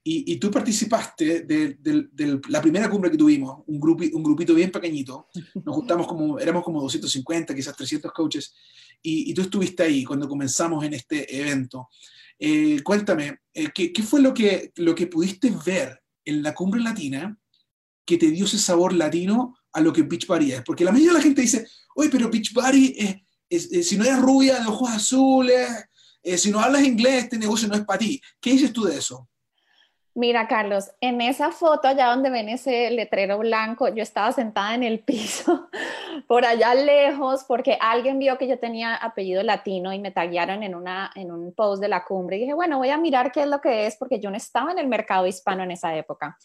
Y, 0.05 0.33
y 0.33 0.37
tú 0.37 0.51
participaste 0.51 1.43
de, 1.43 2.41
la 2.49 2.61
primera 2.61 2.91
cumbre 2.91 3.11
que 3.11 3.17
tuvimos, 3.17 3.63
un, 3.67 3.81
grupi, 3.81 4.11
un 4.13 4.23
grupito 4.23 4.55
bien 4.55 4.71
pequeñito. 4.71 5.29
Nos 5.65 5.77
juntamos 5.77 6.07
como, 6.07 6.39
éramos 6.39 6.65
como 6.65 6.81
250, 6.83 7.55
quizás 7.55 7.77
300 7.77 8.13
coaches. 8.13 8.55
Y, 9.01 9.31
y 9.31 9.35
tú 9.35 9.43
estuviste 9.43 9.83
ahí 9.83 10.05
cuando 10.05 10.29
comenzamos 10.29 10.85
en 10.85 10.95
este 10.95 11.41
evento. 11.41 11.89
Eh, 12.45 12.83
cuéntame, 12.83 13.39
eh, 13.55 13.69
¿qué, 13.73 13.93
¿qué, 13.93 14.03
fue 14.03 14.21
lo 14.21 14.35
que, 14.35 14.73
lo 14.77 14.97
que 14.97 15.07
pudiste 15.07 15.53
ver 15.65 16.03
en 16.25 16.43
la 16.43 16.55
cumbre 16.55 16.81
latina 16.81 17.39
que 18.05 18.19
te 18.19 18.33
dio 18.33 18.47
ese 18.47 18.59
sabor 18.59 18.93
latino 18.93 19.57
a 19.73 19.81
lo 19.81 19.93
que 19.93 20.03
Beachbody 20.03 20.51
es? 20.51 20.63
Porque 20.63 20.83
la 20.85 20.91
mayoría 20.91 21.13
de 21.13 21.19
la 21.19 21.23
gente 21.23 21.43
dice, 21.43 21.69
oye, 21.95 22.11
pero 22.11 22.29
Beachbody 22.29 22.95
es 22.99 23.17
eh, 23.57 23.83
si 23.83 23.97
no 23.97 24.05
eres 24.05 24.21
rubia 24.21 24.61
de 24.61 24.67
ojos 24.67 24.91
azules, 24.91 25.69
eh, 26.23 26.39
si 26.39 26.51
no 26.51 26.61
hablas 26.61 26.83
inglés, 26.83 27.25
este 27.25 27.39
negocio 27.39 27.69
no 27.69 27.75
es 27.75 27.85
para 27.85 27.99
ti. 27.99 28.21
¿Qué 28.41 28.51
dices 28.51 28.73
tú 28.73 28.85
de 28.85 28.97
eso? 28.97 29.29
Mira, 30.15 30.47
Carlos, 30.47 30.91
en 31.01 31.23
esa 31.23 31.53
foto 31.53 31.89
allá 31.89 32.09
donde 32.09 32.29
ven 32.29 32.51
ese 32.51 32.91
letrero 32.91 33.39
blanco, 33.39 33.89
yo 33.89 34.03
estaba 34.03 34.31
sentada 34.31 34.75
en 34.75 34.83
el 34.83 35.01
piso, 35.01 35.71
por 36.29 36.45
allá 36.45 36.75
lejos, 36.75 37.45
porque 37.49 37.79
alguien 37.81 38.19
vio 38.19 38.37
que 38.37 38.47
yo 38.47 38.59
tenía 38.59 38.95
apellido 38.95 39.43
latino 39.43 39.91
y 39.93 39.99
me 39.99 40.11
taguearon 40.11 40.63
en, 40.63 40.75
una, 40.75 41.11
en 41.15 41.33
un 41.33 41.55
post 41.55 41.81
de 41.81 41.89
la 41.89 42.05
cumbre. 42.05 42.37
Y 42.37 42.41
dije, 42.41 42.53
bueno, 42.53 42.77
voy 42.77 42.91
a 42.91 42.99
mirar 42.99 43.33
qué 43.33 43.43
es 43.43 43.49
lo 43.49 43.63
que 43.63 43.87
es, 43.87 43.97
porque 43.97 44.21
yo 44.21 44.31
no 44.31 44.37
estaba 44.37 44.71
en 44.71 44.79
el 44.79 44.87
mercado 44.87 45.27
hispano 45.27 45.63
en 45.63 45.71
esa 45.71 45.97
época. 45.97 46.37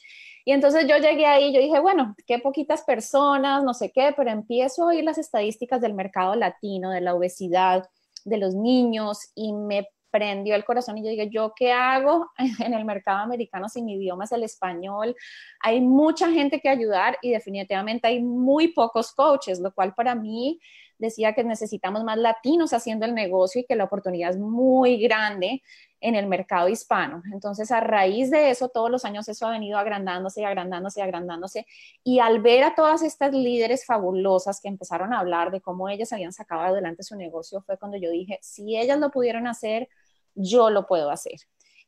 Y 0.47 0.53
entonces 0.53 0.87
yo 0.87 0.95
llegué 0.95 1.25
ahí, 1.25 1.53
yo 1.53 1.59
dije, 1.59 1.77
bueno, 1.81 2.15
qué 2.25 2.39
poquitas 2.39 2.81
personas, 2.83 3.65
no 3.65 3.73
sé 3.73 3.91
qué, 3.91 4.13
pero 4.15 4.29
empiezo 4.29 4.83
a 4.83 4.87
oír 4.87 5.03
las 5.03 5.17
estadísticas 5.17 5.81
del 5.81 5.93
mercado 5.93 6.35
latino, 6.35 6.89
de 6.89 7.01
la 7.01 7.15
obesidad, 7.15 7.89
de 8.23 8.37
los 8.37 8.55
niños, 8.55 9.29
y 9.35 9.51
me 9.51 9.89
prendió 10.09 10.55
el 10.55 10.63
corazón 10.63 10.97
y 10.97 11.03
yo 11.03 11.09
dije, 11.09 11.29
¿yo 11.29 11.51
qué 11.53 11.73
hago 11.73 12.31
en 12.63 12.73
el 12.73 12.85
mercado 12.85 13.17
americano 13.17 13.67
si 13.67 13.81
mi 13.81 13.95
idioma 13.95 14.23
es 14.23 14.31
el 14.31 14.43
español? 14.43 15.17
Hay 15.59 15.81
mucha 15.81 16.31
gente 16.31 16.61
que 16.61 16.69
ayudar 16.69 17.17
y 17.21 17.31
definitivamente 17.31 18.07
hay 18.07 18.23
muy 18.23 18.69
pocos 18.69 19.11
coaches, 19.11 19.59
lo 19.59 19.73
cual 19.73 19.93
para 19.95 20.15
mí 20.15 20.61
decía 20.99 21.33
que 21.33 21.43
necesitamos 21.43 22.03
más 22.03 22.17
latinos 22.17 22.73
haciendo 22.73 23.05
el 23.05 23.13
negocio 23.13 23.61
y 23.61 23.65
que 23.65 23.75
la 23.75 23.85
oportunidad 23.85 24.31
es 24.31 24.37
muy 24.37 24.97
grande 24.97 25.61
en 25.99 26.15
el 26.15 26.27
mercado 26.27 26.69
hispano. 26.69 27.23
Entonces, 27.33 27.71
a 27.71 27.79
raíz 27.79 28.29
de 28.29 28.49
eso, 28.49 28.69
todos 28.69 28.91
los 28.91 29.05
años 29.05 29.27
eso 29.27 29.47
ha 29.47 29.51
venido 29.51 29.77
agrandándose 29.77 30.45
agrandándose 30.45 30.99
y 30.99 31.03
agrandándose. 31.03 31.65
Y 32.03 32.19
al 32.19 32.41
ver 32.41 32.63
a 32.63 32.75
todas 32.75 33.01
estas 33.01 33.33
líderes 33.33 33.85
fabulosas 33.85 34.61
que 34.61 34.67
empezaron 34.67 35.13
a 35.13 35.19
hablar 35.19 35.51
de 35.51 35.61
cómo 35.61 35.89
ellas 35.89 36.13
habían 36.13 36.33
sacado 36.33 36.61
adelante 36.61 37.03
su 37.03 37.15
negocio, 37.15 37.61
fue 37.61 37.77
cuando 37.77 37.97
yo 37.97 38.09
dije, 38.11 38.39
si 38.41 38.77
ellas 38.77 38.99
lo 38.99 39.11
pudieron 39.11 39.47
hacer, 39.47 39.89
yo 40.35 40.69
lo 40.69 40.85
puedo 40.85 41.09
hacer. 41.09 41.39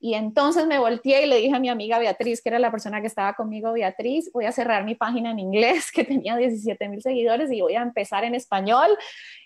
Y 0.01 0.13
entonces 0.13 0.65
me 0.65 0.79
volteé 0.79 1.25
y 1.25 1.29
le 1.29 1.37
dije 1.37 1.53
a 1.53 1.59
mi 1.59 1.67
amiga 1.67 1.99
Beatriz, 1.99 2.41
que 2.41 2.47
era 2.47 2.57
la 2.57 2.71
persona 2.71 3.01
que 3.01 3.07
estaba 3.07 3.33
conmigo, 3.33 3.73
Beatriz, 3.73 4.31
voy 4.31 4.45
a 4.45 4.51
cerrar 4.53 4.85
mi 4.85 4.95
página 4.95 5.31
en 5.31 5.39
inglés, 5.39 5.91
que 5.93 6.05
tenía 6.05 6.37
17 6.37 6.87
mil 6.87 7.01
seguidores, 7.01 7.51
y 7.51 7.61
voy 7.61 7.75
a 7.75 7.81
empezar 7.81 8.23
en 8.23 8.33
español. 8.33 8.97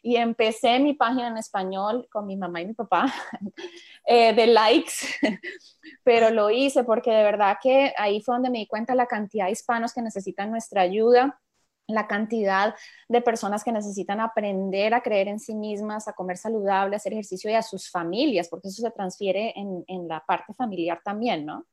Y 0.04 0.18
empecé 0.18 0.80
mi 0.80 0.94
página 0.94 1.30
en 1.30 1.38
español 1.38 2.08
con 2.12 2.28
mi 2.28 2.36
mamá 2.36 2.62
y 2.62 2.68
mi 2.68 2.74
papá, 2.74 3.12
eh, 4.06 4.34
de 4.34 4.48
likes, 4.48 4.94
pero 6.04 6.30
lo 6.30 6.52
hice 6.52 6.84
porque 6.84 7.10
de 7.10 7.24
verdad 7.24 7.58
que 7.62 7.94
ahí 7.98 8.22
fue 8.22 8.36
donde 8.36 8.50
me 8.50 8.60
di 8.60 8.68
cuenta 8.68 8.94
la 8.94 9.08
cantidad 9.08 9.46
de 9.46 9.52
hispanos 9.52 9.94
que 9.94 10.02
necesitan 10.02 10.52
nuestra 10.52 10.82
ayuda 10.82 11.40
la 11.88 12.08
cantidad 12.08 12.76
de 13.10 13.22
personas 13.22 13.64
que 13.64 13.72
necesitan 13.72 14.20
aprender 14.20 14.94
a 14.94 15.02
creer 15.02 15.28
en 15.28 15.40
sí 15.40 15.54
mismas, 15.54 16.08
a 16.08 16.14
comer 16.14 16.38
saludable, 16.38 16.96
a 16.96 16.98
hacer 16.98 17.14
ejercicio 17.14 17.50
y 17.50 17.56
a 17.56 17.62
sus 17.62 17.90
familias, 17.90 18.48
porque 18.48 18.70
eso 18.70 18.82
se 18.82 18.92
transfiere 18.92 19.54
en, 19.56 20.08
la 20.08 20.24
parte 20.26 20.54
familiar 20.54 21.02
también, 21.04 21.46
¿no? 21.46 21.66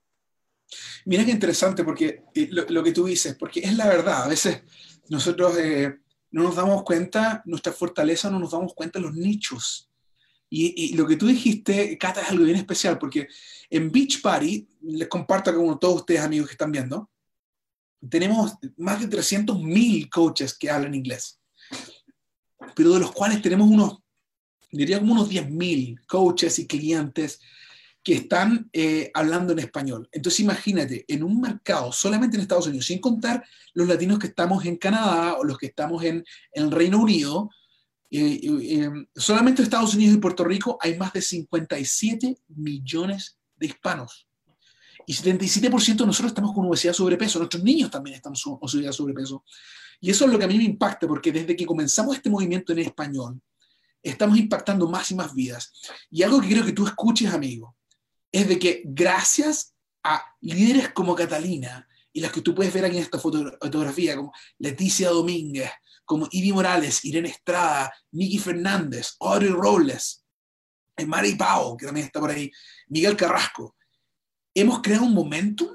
Mira 1.04 1.24
qué 1.24 1.32
interesante, 1.32 1.82
porque 1.82 2.24
eh, 2.34 2.48
lo, 2.50 2.82
que 2.82 2.92
tú 2.92 3.06
dices, 3.06 3.34
porque 3.34 3.60
es 3.60 3.76
la 3.76 3.88
verdad, 3.88 4.24
a 4.24 4.28
veces 4.28 4.62
nosotros 5.08 5.56
eh, 5.58 5.98
no 6.30 6.44
nos 6.44 6.56
damos 6.56 6.84
cuenta, 6.84 7.42
nuestra 7.44 7.72
fortaleza 7.72 8.30
no 8.30 8.38
nos 8.38 8.52
damos 8.52 8.74
cuenta 8.74 9.00
los 9.00 9.14
nichos. 9.14 9.88
Y, 10.52 10.96
lo 10.96 11.06
que 11.06 11.16
tú 11.16 11.28
dijiste, 11.28 11.96
Cata, 11.96 12.22
es 12.22 12.30
algo 12.30 12.44
bien 12.44 12.56
especial, 12.56 12.98
porque 12.98 13.28
en 13.70 13.92
Beach 13.92 14.20
Party, 14.20 14.66
les 14.82 15.06
comparto 15.06 15.54
con 15.54 15.78
todos 15.78 15.96
ustedes 15.96 16.20
amigos 16.20 16.48
que 16.48 16.54
están 16.54 16.72
viendo, 16.72 17.08
tenemos 18.08 18.54
más 18.76 19.00
de 19.00 19.08
300.000 19.08 20.08
coaches 20.08 20.56
que 20.56 20.70
hablan 20.70 20.94
inglés, 20.94 21.40
pero 22.74 22.92
de 22.94 23.00
los 23.00 23.12
cuales 23.12 23.42
tenemos 23.42 23.68
unos, 23.68 23.98
diría 24.70 24.98
como 24.98 25.12
unos 25.12 25.28
10.000 25.28 26.06
coaches 26.06 26.58
y 26.58 26.66
clientes 26.66 27.40
que 28.02 28.14
están 28.14 28.70
eh, 28.72 29.10
hablando 29.12 29.52
en 29.52 29.58
español. 29.58 30.08
Entonces 30.12 30.40
imagínate, 30.40 31.04
en 31.06 31.22
un 31.22 31.40
mercado 31.40 31.92
solamente 31.92 32.36
en 32.36 32.42
Estados 32.42 32.66
Unidos, 32.66 32.86
sin 32.86 32.98
contar 32.98 33.44
los 33.74 33.86
latinos 33.86 34.18
que 34.18 34.28
estamos 34.28 34.64
en 34.64 34.76
Canadá 34.76 35.34
o 35.34 35.44
los 35.44 35.58
que 35.58 35.66
estamos 35.66 36.02
en, 36.04 36.24
el 36.52 36.70
Reino 36.70 36.98
Unido, 36.98 37.50
eh, 38.10 38.40
eh, 38.42 38.90
solamente 39.14 39.60
en 39.60 39.64
Estados 39.64 39.94
Unidos 39.94 40.16
y 40.16 40.20
Puerto 40.20 40.44
Rico 40.44 40.78
hay 40.80 40.96
más 40.96 41.12
de 41.12 41.20
57 41.20 42.38
millones 42.48 43.38
de 43.56 43.66
hispanos. 43.66 44.29
Y 45.06 45.14
77% 45.14 45.96
de 45.96 46.06
nosotros 46.06 46.30
estamos 46.30 46.54
con 46.54 46.66
obesidad 46.66 46.92
sobrepeso, 46.92 47.38
nuestros 47.38 47.62
niños 47.62 47.90
también 47.90 48.16
están 48.16 48.34
con 48.34 48.58
obesidad 48.60 48.92
sobrepeso. 48.92 49.44
Y 50.00 50.10
eso 50.10 50.24
es 50.24 50.32
lo 50.32 50.38
que 50.38 50.44
a 50.44 50.48
mí 50.48 50.56
me 50.56 50.64
impacta, 50.64 51.06
porque 51.06 51.32
desde 51.32 51.54
que 51.54 51.66
comenzamos 51.66 52.16
este 52.16 52.30
movimiento 52.30 52.72
en 52.72 52.80
español, 52.80 53.40
estamos 54.02 54.38
impactando 54.38 54.88
más 54.88 55.10
y 55.10 55.14
más 55.14 55.34
vidas. 55.34 55.72
Y 56.10 56.22
algo 56.22 56.40
que 56.40 56.48
quiero 56.48 56.64
que 56.64 56.72
tú 56.72 56.86
escuches, 56.86 57.32
amigo, 57.32 57.76
es 58.32 58.48
de 58.48 58.58
que 58.58 58.82
gracias 58.84 59.74
a 60.02 60.24
líderes 60.40 60.90
como 60.90 61.14
Catalina, 61.14 61.86
y 62.12 62.20
las 62.20 62.32
que 62.32 62.40
tú 62.40 62.54
puedes 62.54 62.72
ver 62.72 62.84
aquí 62.84 62.96
en 62.96 63.02
esta 63.02 63.18
fotografía, 63.18 64.16
como 64.16 64.32
Leticia 64.58 65.10
Domínguez, 65.10 65.70
como 66.04 66.26
Ivy 66.30 66.52
Morales, 66.52 67.04
Irene 67.04 67.28
Estrada, 67.28 67.92
Nicky 68.12 68.38
Fernández, 68.38 69.14
Audrey 69.20 69.50
Robles, 69.50 70.24
Mari 71.06 71.36
Pau, 71.36 71.76
que 71.76 71.86
también 71.86 72.06
está 72.06 72.20
por 72.20 72.30
ahí, 72.30 72.50
Miguel 72.88 73.16
Carrasco, 73.16 73.76
hemos 74.54 74.80
creado 74.80 75.04
un 75.04 75.14
momentum 75.14 75.68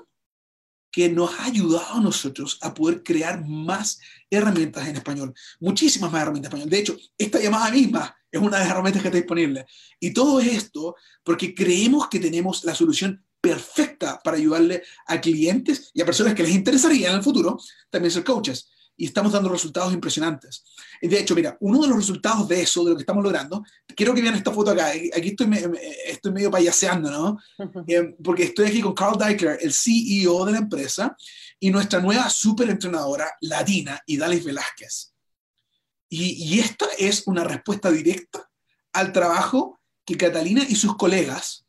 que 0.91 1.09
nos 1.09 1.37
ha 1.39 1.45
ayudado 1.45 1.95
a 1.95 1.99
nosotros 1.99 2.57
a 2.61 2.73
poder 2.73 3.03
crear 3.03 3.45
más 3.45 3.99
herramientas 4.29 4.87
en 4.87 4.95
español, 4.95 5.33
muchísimas 5.59 6.09
más 6.11 6.21
herramientas 6.21 6.51
en 6.51 6.57
español. 6.57 6.69
De 6.69 6.79
hecho, 6.79 6.97
esta 7.17 7.39
llamada 7.39 7.69
misma 7.69 8.15
es 8.31 8.39
una 8.39 8.57
de 8.57 8.63
las 8.63 8.71
herramientas 8.71 9.01
que 9.01 9.09
está 9.09 9.17
disponible. 9.17 9.65
Y 9.99 10.13
todo 10.13 10.39
esto 10.39 10.95
porque 11.23 11.53
creemos 11.53 12.07
que 12.07 12.19
tenemos 12.19 12.63
la 12.63 12.73
solución 12.73 13.25
perfecta 13.41 14.21
para 14.23 14.37
ayudarle 14.37 14.83
a 15.07 15.19
clientes 15.19 15.91
y 15.93 16.01
a 16.01 16.05
personas 16.05 16.33
que 16.33 16.43
les 16.43 16.55
interesaría 16.55 17.09
en 17.09 17.17
el 17.17 17.23
futuro 17.23 17.59
también 17.89 18.11
ser 18.11 18.23
coaches 18.23 18.69
y 18.97 19.05
estamos 19.05 19.31
dando 19.31 19.49
resultados 19.49 19.93
impresionantes. 19.93 20.63
De 21.01 21.19
hecho, 21.19 21.35
mira, 21.35 21.57
uno 21.59 21.81
de 21.81 21.87
los 21.87 21.97
resultados 21.97 22.47
de 22.47 22.61
eso, 22.61 22.83
de 22.83 22.91
lo 22.91 22.95
que 22.95 23.01
estamos 23.01 23.23
logrando, 23.23 23.63
quiero 23.95 24.13
que 24.13 24.21
vean 24.21 24.35
esta 24.35 24.51
foto 24.51 24.71
acá. 24.71 24.87
Aquí 24.87 25.29
estoy, 25.29 25.49
estoy 26.05 26.31
medio 26.31 26.51
payaseando, 26.51 27.11
¿no? 27.11 27.37
Eh, 27.87 28.15
porque 28.23 28.43
estoy 28.43 28.67
aquí 28.67 28.81
con 28.81 28.93
Carl 28.93 29.17
Deichler, 29.17 29.59
el 29.61 29.73
CEO 29.73 30.45
de 30.45 30.53
la 30.53 30.57
empresa, 30.59 31.15
y 31.59 31.69
nuestra 31.69 31.99
nueva 31.99 32.29
super 32.29 32.69
entrenadora 32.69 33.31
latina, 33.41 34.01
Idalis 34.07 34.43
Velázquez. 34.43 35.13
Y, 36.09 36.31
y 36.45 36.59
esta 36.59 36.87
es 36.97 37.23
una 37.27 37.43
respuesta 37.43 37.91
directa 37.91 38.49
al 38.93 39.11
trabajo 39.11 39.79
que 40.05 40.17
Catalina 40.17 40.65
y 40.67 40.75
sus 40.75 40.95
colegas 40.95 41.65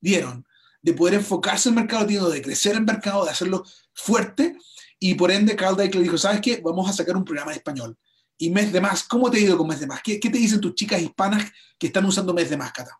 dieron 0.00 0.46
de 0.82 0.92
poder 0.92 1.14
enfocarse 1.14 1.68
en 1.68 1.74
el 1.74 1.80
mercado 1.80 2.02
latino, 2.02 2.28
de 2.28 2.42
crecer 2.42 2.76
el 2.76 2.84
mercado, 2.84 3.24
de 3.24 3.30
hacerlo 3.30 3.64
fuerte 3.92 4.56
y 4.98 5.14
por 5.14 5.30
ende, 5.30 5.56
Carl 5.56 5.76
le 5.76 5.88
dijo, 5.88 6.16
¿sabes 6.16 6.40
qué? 6.40 6.60
Vamos 6.62 6.88
a 6.88 6.92
sacar 6.92 7.16
un 7.16 7.24
programa 7.24 7.52
de 7.52 7.58
español. 7.58 7.96
Y 8.38 8.50
Mes 8.50 8.72
de 8.72 8.80
Más, 8.80 9.04
¿cómo 9.04 9.30
te 9.30 9.38
ha 9.38 9.40
ido 9.40 9.56
con 9.56 9.66
Mes 9.66 9.80
de 9.80 9.86
Más? 9.86 10.02
¿Qué, 10.02 10.18
te 10.18 10.28
dicen 10.30 10.60
tus 10.60 10.74
chicas 10.74 11.00
hispanas 11.00 11.50
que 11.78 11.88
están 11.88 12.04
usando 12.04 12.34
Mes 12.34 12.50
de 12.50 12.56
Más, 12.56 12.72
Cata? 12.72 12.98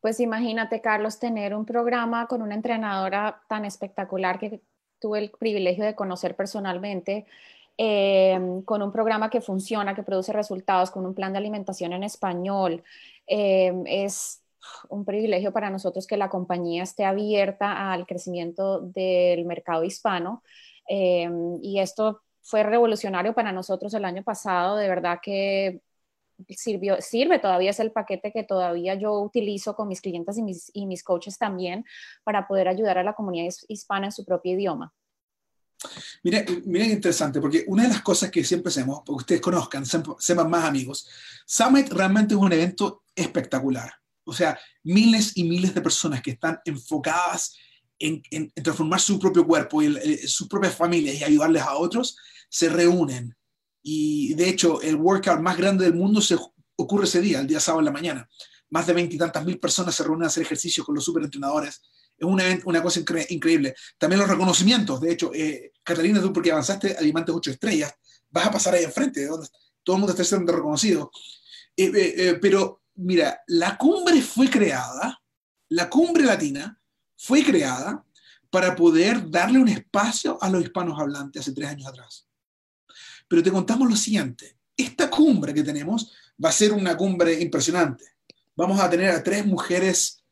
Pues 0.00 0.20
imagínate, 0.20 0.80
Carlos, 0.80 1.18
tener 1.18 1.54
un 1.54 1.66
programa 1.66 2.26
con 2.26 2.42
una 2.42 2.54
entrenadora 2.54 3.42
tan 3.48 3.64
espectacular 3.64 4.38
que 4.38 4.62
tuve 4.98 5.18
el 5.18 5.30
privilegio 5.30 5.84
de 5.84 5.94
conocer 5.94 6.36
personalmente, 6.36 7.26
em, 7.76 8.62
con 8.62 8.82
un 8.82 8.92
programa 8.92 9.30
que 9.30 9.40
funciona, 9.40 9.94
que 9.94 10.02
produce 10.02 10.32
resultados, 10.32 10.90
con 10.90 11.06
un 11.06 11.14
plan 11.14 11.32
de 11.32 11.38
alimentación 11.38 11.92
en 11.92 12.02
español. 12.02 12.82
Em, 13.26 13.84
es 13.86 14.42
un 14.88 15.04
privilegio 15.04 15.52
para 15.52 15.70
nosotros 15.70 16.06
que 16.06 16.16
la 16.16 16.28
compañía 16.28 16.82
esté 16.82 17.04
abierta 17.04 17.92
al 17.92 18.06
crecimiento 18.06 18.80
del 18.80 19.44
mercado 19.46 19.84
hispano. 19.84 20.42
Em, 20.92 21.60
y 21.62 21.78
esto 21.78 22.20
fue 22.42 22.64
revolucionario 22.64 23.32
para 23.32 23.52
nosotros 23.52 23.94
el 23.94 24.04
año 24.04 24.24
pasado, 24.24 24.76
de 24.76 24.88
verdad 24.88 25.20
que 25.22 25.82
sirvió, 26.48 27.00
sirve 27.00 27.38
todavía, 27.38 27.70
es 27.70 27.78
el 27.78 27.92
paquete 27.92 28.32
que 28.32 28.42
todavía 28.42 28.96
yo 28.96 29.20
utilizo 29.20 29.76
con 29.76 29.86
mis 29.86 30.00
clientes 30.00 30.36
y 30.36 30.42
mis, 30.42 30.68
y 30.74 30.86
mis 30.86 31.04
coaches 31.04 31.38
también 31.38 31.84
para 32.24 32.48
poder 32.48 32.66
ayudar 32.66 32.98
a 32.98 33.04
la 33.04 33.12
comunidad 33.12 33.54
hispana 33.68 34.06
en 34.06 34.12
su 34.12 34.24
propio 34.24 34.54
idioma. 34.54 34.92
Miren, 36.24 36.44
miren 36.66 36.90
interesante, 36.90 37.40
porque 37.40 37.62
una 37.68 37.84
de 37.84 37.90
las 37.90 38.02
cosas 38.02 38.28
que 38.28 38.42
siempre 38.42 38.70
hacemos, 38.70 38.98
para 38.98 39.14
que 39.14 39.20
ustedes 39.20 39.40
conozcan, 39.40 39.84
sepan 39.86 40.50
más 40.50 40.64
amigos, 40.64 41.08
Summit 41.46 41.92
realmente 41.92 42.34
es 42.34 42.40
un 42.40 42.52
evento 42.52 43.04
espectacular. 43.14 43.92
O 44.24 44.32
sea, 44.32 44.58
miles 44.82 45.36
y 45.36 45.44
miles 45.44 45.72
de 45.72 45.82
personas 45.82 46.20
que 46.20 46.32
están 46.32 46.58
enfocadas 46.64 47.56
en, 48.00 48.50
transformar 48.62 49.00
su 49.00 49.18
propio 49.18 49.46
cuerpo 49.46 49.82
y 49.82 49.96
eh, 49.96 50.26
sus 50.26 50.48
propias 50.48 50.74
familias 50.74 51.16
y 51.16 51.24
ayudarles 51.24 51.62
a 51.62 51.76
otros, 51.76 52.16
se 52.48 52.68
reúnen. 52.68 53.36
Y 53.82 54.34
de 54.34 54.48
hecho, 54.48 54.80
el 54.82 54.96
workout 54.96 55.40
más 55.40 55.56
grande 55.56 55.84
del 55.84 55.94
mundo 55.94 56.20
se 56.20 56.36
ocurre 56.76 57.04
ese 57.04 57.20
día, 57.20 57.40
el 57.40 57.46
día 57.46 57.60
sábado 57.60 57.80
en 57.80 57.86
la 57.86 57.92
mañana. 57.92 58.28
Más 58.70 58.86
de 58.86 58.92
veintitantas 58.92 59.44
mil 59.44 59.58
personas 59.58 59.94
se 59.94 60.02
reúnen 60.02 60.24
a 60.24 60.26
hacer 60.26 60.42
ejercicio 60.42 60.84
con 60.84 60.94
los 60.94 61.04
superentrenadores. 61.04 61.82
Es 62.16 62.26
una, 62.26 62.44
una 62.64 62.82
cosa 62.82 63.00
increíble. 63.00 63.74
También 63.98 64.20
los 64.20 64.28
reconocimientos. 64.28 65.00
De 65.00 65.12
hecho, 65.12 65.32
eh, 65.34 65.72
Catalina, 65.82 66.20
tú 66.20 66.32
porque 66.32 66.52
avanzaste 66.52 66.96
a 66.96 67.00
Diamantes 67.00 67.34
8 67.34 67.50
estrellas, 67.52 67.92
vas 68.28 68.46
a 68.46 68.52
pasar 68.52 68.74
ahí 68.74 68.84
enfrente, 68.84 69.26
donde 69.26 69.48
todo 69.82 69.96
el 69.96 70.00
mundo 70.00 70.12
está 70.12 70.24
siendo 70.24 70.52
reconocido. 70.52 71.10
Eh, 71.76 71.90
eh, 71.94 72.38
pero 72.40 72.82
mira, 72.96 73.40
la 73.48 73.76
cumbre 73.76 74.20
fue 74.22 74.50
creada, 74.50 75.20
la 75.70 75.88
cumbre 75.88 76.24
latina, 76.24 76.79
fue 77.20 77.44
creada 77.44 78.02
para 78.48 78.74
poder 78.74 79.30
darle 79.30 79.58
un 79.58 79.68
espacio 79.68 80.38
a 80.40 80.48
los 80.48 80.62
hispanos 80.62 80.98
hablantes 80.98 81.42
hace 81.42 81.52
tres 81.52 81.68
años 81.68 81.86
atrás. 81.86 82.26
Pero 83.28 83.42
te 83.42 83.52
contamos 83.52 83.88
lo 83.88 83.94
siguiente, 83.94 84.56
esta 84.76 85.10
cumbre 85.10 85.52
que 85.52 85.62
tenemos 85.62 86.12
va 86.42 86.48
a 86.48 86.52
ser 86.52 86.72
una 86.72 86.96
cumbre 86.96 87.38
impresionante. 87.40 88.04
Vamos 88.56 88.80
a 88.80 88.88
tener 88.88 89.10
a 89.10 89.22
tres 89.22 89.44
mujeres 89.44 90.24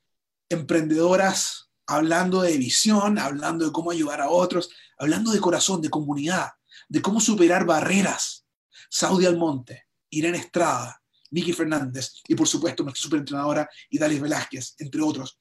emprendedoras 0.49 1.71
hablando 1.87 2.41
de 2.41 2.57
visión, 2.57 3.19
hablando 3.19 3.67
de 3.67 3.73
cómo 3.73 3.91
ayudar 3.91 4.23
a 4.23 4.31
otros, 4.31 4.71
hablando 4.99 5.31
de 5.31 5.41
corazón, 5.41 5.83
de 5.83 5.91
comunidad, 5.91 6.53
de 6.89 7.03
cómo 7.03 7.21
superar 7.21 7.67
barreras. 7.67 8.47
Saudi 8.89 9.27
Almonte, 9.27 9.89
Irene 10.09 10.39
Estrada, 10.39 11.03
Miki 11.31 11.53
Fernández 11.53 12.23
y 12.27 12.35
por 12.35 12.49
supuesto 12.49 12.83
nuestra 12.83 13.03
superentrenadora 13.03 13.69
Idalis 13.91 14.23
Velázquez, 14.23 14.75
entre 14.79 15.03
otros. 15.03 15.39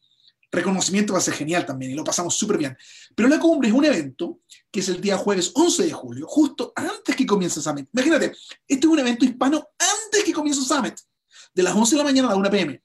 Reconocimiento 0.52 1.14
va 1.14 1.20
a 1.20 1.22
ser 1.22 1.34
genial 1.34 1.66
también 1.66 1.92
y 1.92 1.96
lo 1.96 2.04
pasamos 2.04 2.36
súper 2.36 2.58
bien. 2.58 2.78
Pero 3.16 3.28
la 3.28 3.40
cumbre 3.40 3.68
es 3.68 3.74
un 3.74 3.86
evento 3.86 4.40
que 4.72 4.80
es 4.80 4.90
el 4.90 5.02
día 5.02 5.18
jueves 5.18 5.52
11 5.54 5.84
de 5.84 5.92
julio, 5.92 6.26
justo 6.28 6.72
antes 6.76 7.16
que 7.16 7.26
comience 7.26 7.62
Summit. 7.62 7.90
Imagínate, 7.94 8.34
este 8.68 8.88
es 8.88 8.92
un 8.92 9.00
evento 9.00 9.26
hispano 9.26 9.68
antes 9.78 10.24
que 10.24 10.34
comience 10.34 10.62
Summit, 10.62 10.96
de 11.54 11.64
las 11.64 11.76
11 11.76 11.96
de 11.96 11.98
la 11.98 12.04
mañana 12.04 12.28
a 12.30 12.32
la 12.32 12.38
1 12.38 12.50
pm. 12.50 12.82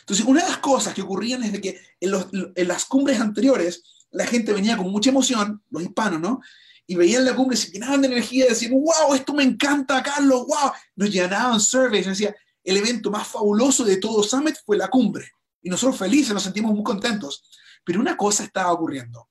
Entonces, 0.00 0.26
una 0.26 0.42
de 0.42 0.48
las 0.48 0.58
cosas 0.58 0.92
que 0.92 1.00
ocurrían 1.00 1.42
es 1.44 1.52
de 1.52 1.60
que 1.60 1.80
en, 1.98 2.68
las 2.68 2.84
cumbres 2.84 3.18
anteriores 3.20 3.82
la 4.10 4.26
gente 4.26 4.52
venía 4.52 4.76
con 4.76 4.90
mucha 4.90 5.10
emoción, 5.10 5.62
los 5.70 5.82
hispanos, 5.82 6.20
¿no? 6.20 6.40
Y 6.86 6.94
veían 6.94 7.24
la 7.24 7.34
cumbre, 7.34 7.56
se 7.56 7.70
llenaban 7.70 8.02
de 8.02 8.08
energía, 8.08 8.44
decían, 8.46 8.72
wow, 8.72 9.14
esto 9.14 9.32
me 9.32 9.42
encanta, 9.42 10.02
Carlos, 10.02 10.46
wow. 10.46 10.72
Nos 10.96 11.10
llenaban 11.10 11.58
surveys, 11.58 12.06
decía, 12.06 12.36
el 12.62 12.76
evento 12.76 13.10
más 13.10 13.26
fabuloso 13.26 13.82
de 13.84 13.96
todo 13.96 14.22
Summit 14.22 14.56
fue 14.66 14.76
la 14.76 14.88
cumbre. 14.88 15.30
Y 15.64 15.70
nosotros 15.70 15.98
felices, 15.98 16.32
nos 16.32 16.44
sentimos 16.44 16.72
muy 16.72 16.84
contentos. 16.84 17.50
Pero 17.82 17.98
una 17.98 18.16
cosa 18.16 18.44
estaba 18.44 18.72
ocurriendo. 18.72 19.28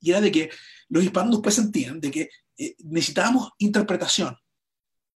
Y 0.00 0.10
era 0.10 0.20
de 0.20 0.32
que 0.32 0.50
los 0.88 1.04
hispanos 1.04 1.36
después 1.36 1.54
sentían 1.54 2.00
de 2.00 2.10
que 2.10 2.30
eh, 2.58 2.74
necesitábamos 2.80 3.50
interpretación 3.58 4.36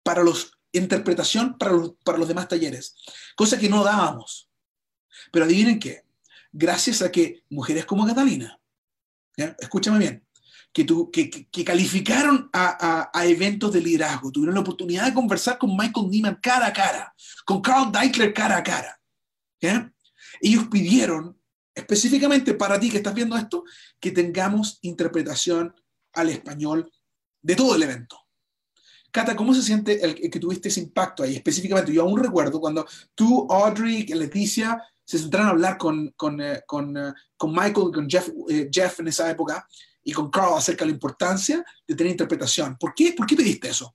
para 0.03 0.25
los 0.25 0.59
interpretación 0.73 1.57
para 1.59 1.73
los, 1.73 1.93
para 2.05 2.19
los 2.19 2.27
demás 2.27 2.49
talleres, 2.49 2.97
cosa 3.37 3.59
que 3.59 3.69
no 3.69 3.85
dábamos. 3.85 4.49
Pero 5.31 5.45
adivinen 5.45 5.79
qué, 5.79 6.05
gracias 6.51 7.03
a 7.03 7.12
que 7.12 7.45
mujeres 7.51 7.85
como 7.85 8.07
Catalina, 8.07 8.59
escúchame 9.37 9.99
bien, 9.99 10.27
que, 10.73 10.85
tu, 10.85 11.11
que, 11.11 11.29
que, 11.29 11.65
calificaron 11.65 12.49
a, 12.53 13.11
a, 13.12 13.27
eventos 13.27 13.73
de 13.73 13.83
liderazgo, 13.83 14.33
tuvieron 14.33 14.55
la 14.55 14.62
oportunidad 14.62 15.05
de 15.05 15.15
conversar 15.15 15.59
con 15.59 15.77
Michael 15.77 16.09
Neiman 16.09 16.39
cara 16.43 16.69
a 16.69 16.73
cara, 16.73 17.15
con 17.45 17.61
Carl 17.61 17.93
Deichler 17.93 18.33
cara 18.33 18.57
a 18.57 18.62
cara. 18.62 18.99
Ellos 20.42 20.66
pidieron 20.66 21.40
específicamente 21.75 22.52
para 22.52 22.78
ti 22.78 22.90
que 22.90 22.99
estás 22.99 23.14
viendo 23.14 23.37
esto, 23.37 23.64
que 23.99 24.11
tengamos 24.11 24.78
interpretación 24.82 25.75
al 26.12 26.28
español 26.28 26.92
de 27.40 27.54
todo 27.54 27.76
el 27.76 27.82
evento. 27.82 28.18
Cata, 29.11 29.37
¿cómo 29.37 29.54
se 29.54 29.62
siente 29.62 30.04
el, 30.04 30.14
que 30.14 30.40
tuviste 30.40 30.68
ese 30.68 30.80
impacto 30.80 31.22
ahí? 31.22 31.37
Específicamente, 31.37 31.92
yo 31.92 32.02
aún 32.02 32.18
recuerdo 32.18 32.61
cuando 32.61 32.87
tú, 33.14 33.46
Audrey, 33.50 34.06
Leticia 34.06 34.82
se 35.04 35.18
sentaron 35.18 35.46
a 35.46 35.50
hablar 35.50 35.78
con, 35.78 36.08
con, 36.16 36.40
eh, 36.40 36.62
con, 36.66 36.96
eh, 36.96 37.12
con 37.37 37.52
Michael, 37.52 37.92
con 37.92 38.08
Jeff, 38.08 38.30
eh, 38.49 38.68
Jeff 38.72 39.00
en 39.00 39.08
esa 39.08 39.30
época 39.30 39.66
y 40.02 40.12
con 40.12 40.30
Carl 40.30 40.56
acerca 40.56 40.84
de 40.84 40.90
la 40.90 40.94
importancia 40.94 41.64
de 41.87 41.94
tener 41.94 42.11
interpretación. 42.11 42.76
¿Por 42.78 42.94
qué, 42.94 43.12
¿Por 43.12 43.26
qué 43.26 43.37
pediste 43.37 43.68
eso? 43.68 43.94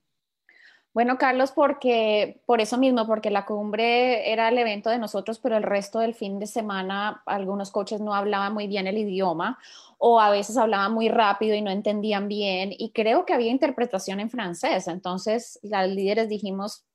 Bueno, 0.97 1.19
Carlos, 1.19 1.51
porque 1.51 2.41
por 2.47 2.59
eso 2.59 2.75
mismo, 2.79 3.05
porque 3.05 3.29
la 3.29 3.45
cumbre 3.45 4.31
era 4.31 4.49
el 4.49 4.57
evento 4.57 4.89
de 4.89 4.97
nosotros, 4.97 5.37
pero 5.37 5.55
el 5.55 5.61
resto 5.61 5.99
del 5.99 6.15
fin 6.15 6.39
de 6.39 6.47
semana 6.47 7.21
algunos 7.27 7.69
coaches 7.69 8.01
no 8.01 8.15
hablaban 8.15 8.55
muy 8.55 8.65
bien 8.65 8.87
el 8.87 8.97
idioma 8.97 9.59
o 9.99 10.19
a 10.19 10.31
veces 10.31 10.57
hablaban 10.57 10.93
muy 10.93 11.07
rápido 11.07 11.53
y 11.55 11.61
no 11.61 11.69
entendían 11.69 12.27
bien 12.27 12.71
y 12.75 12.93
creo 12.93 13.27
que 13.27 13.35
había 13.35 13.51
interpretación 13.51 14.19
en 14.19 14.31
francés. 14.31 14.87
Entonces, 14.87 15.59
las 15.61 15.87
líderes 15.87 16.29
dijimos, 16.29 16.86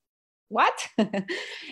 ¿what? 0.49 0.67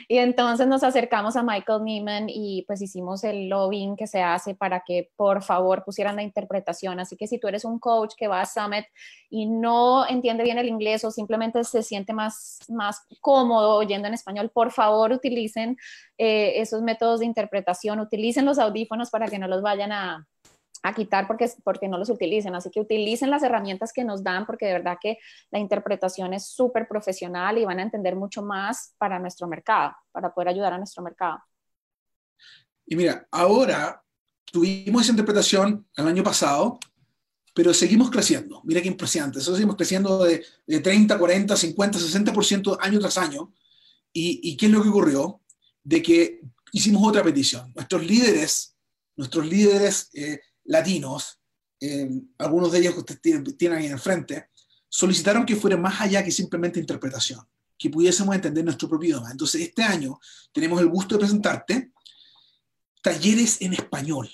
y 0.08 0.18
entonces 0.18 0.68
nos 0.68 0.84
acercamos 0.84 1.36
a 1.36 1.44
Michael 1.44 1.84
Neiman 1.84 2.26
y 2.30 2.64
pues 2.68 2.82
hicimos 2.82 3.24
el 3.24 3.50
lobbying 3.50 3.96
que 3.96 4.08
se 4.08 4.22
hace 4.22 4.56
para 4.56 4.84
que 4.86 5.12
por 5.16 5.44
favor 5.44 5.84
pusieran 5.84 6.16
la 6.16 6.24
interpretación. 6.24 7.00
Así 7.00 7.16
que 7.16 7.28
si 7.28 7.40
tú 7.40 7.48
eres 7.48 7.66
un 7.66 7.80
coach 7.80 8.14
que 8.18 8.28
va 8.28 8.42
a 8.42 8.46
Summit 8.46 8.86
y 9.30 9.46
no 9.46 10.08
entiende 10.08 10.44
bien 10.44 10.58
el 10.58 10.68
inglés 10.68 11.04
o 11.06 11.12
simplemente 11.12 11.64
se 11.64 11.84
siente 11.84 12.14
más, 12.14 12.60
más 12.70 13.06
cómodo 13.20 13.76
oyendo 13.76 14.08
en 14.08 14.14
español, 14.14 14.52
por 14.54 14.72
favor 14.72 15.12
utilicen 15.12 15.78
eh, 16.18 16.54
esos 16.62 16.82
métodos 16.82 17.20
de 17.20 17.26
interpretación, 17.26 18.00
utilicen 18.00 18.46
los 18.46 18.60
audífonos 18.60 19.10
para 19.10 19.28
que 19.28 19.40
no 19.40 19.48
los 19.48 19.62
vayan 19.62 19.92
a, 19.92 20.28
a 20.84 20.94
quitar 20.94 21.28
porque, 21.28 21.52
porque 21.64 21.88
no 21.88 21.98
los 21.98 22.10
utilicen. 22.10 22.56
Así 22.56 22.70
que 22.70 22.80
utilicen 22.80 23.30
las 23.30 23.44
herramientas 23.44 23.94
que 23.94 24.04
nos 24.04 24.24
dan 24.24 24.46
porque 24.46 24.66
de 24.66 24.74
verdad 24.74 24.98
que 25.02 25.18
la 25.52 25.60
interpretación 25.60 26.34
es 26.34 26.48
súper 26.48 26.88
profesional 26.88 27.58
y 27.58 27.66
van 27.66 27.80
a 27.80 27.84
entender 27.84 28.16
mucho 28.16 28.42
más 28.42 28.96
para 28.98 29.20
nuestro 29.20 29.48
mercado, 29.48 29.94
para 30.12 30.34
poder 30.34 30.50
ayudar 30.50 30.74
a 30.74 30.78
nuestro 30.78 31.04
mercado. 31.04 31.40
Y 32.86 32.96
mira, 32.96 33.28
ahora 33.32 34.04
tuvimos 34.46 35.04
esa 35.04 35.12
interpretación 35.12 35.88
el 35.96 36.08
año 36.08 36.24
pasado, 36.24 36.80
pero 37.54 37.74
seguimos 37.74 38.10
creciendo. 38.10 38.62
Mira 38.64 38.82
qué 38.82 38.88
impresionante. 38.88 39.40
Seguimos 39.42 39.76
creciendo 39.76 40.24
de, 40.24 40.44
de 40.66 40.80
30, 40.80 41.18
40, 41.18 41.56
50, 41.56 42.00
60% 42.00 42.78
año 42.82 43.00
tras 43.00 43.18
año. 43.18 43.54
¿Y, 44.12 44.40
¿Y 44.44 44.58
qué 44.58 44.66
es 44.66 44.72
lo 44.72 44.82
que 44.82 44.90
ocurrió? 44.90 45.42
De 45.84 46.02
que 46.02 46.42
hicimos 46.72 47.08
otra 47.08 47.24
petición. 47.24 47.72
Nuestros 47.76 48.06
líderes, 48.06 48.76
nuestros 49.16 49.46
líderes 49.46 50.10
eh, 50.14 50.42
latinos, 50.72 51.40
eh, 51.80 52.10
algunos 52.38 52.72
de 52.72 52.80
ellos 52.80 52.94
que 52.94 53.00
ustedes 53.02 53.58
tienen, 53.58 53.78
ahí 53.78 53.88
enfrente, 53.88 54.50
solicitaron 54.88 55.46
que 55.46 55.56
fuera 55.56 55.78
más 55.78 56.00
allá 56.02 56.24
que 56.24 56.32
simplemente 56.32 56.80
interpretación, 56.80 57.42
que 57.78 57.90
pudiésemos 57.90 58.34
entender 58.34 58.64
nuestro 58.64 58.88
propio 58.88 59.10
idioma. 59.10 59.32
Entonces, 59.32 59.62
este 59.62 59.84
año 59.84 60.20
tenemos 60.54 60.80
el 60.80 60.88
gusto 60.88 61.16
de 61.16 61.20
presentarte 61.20 61.92
talleres 63.02 63.62
en 63.62 63.74
español. 63.74 64.30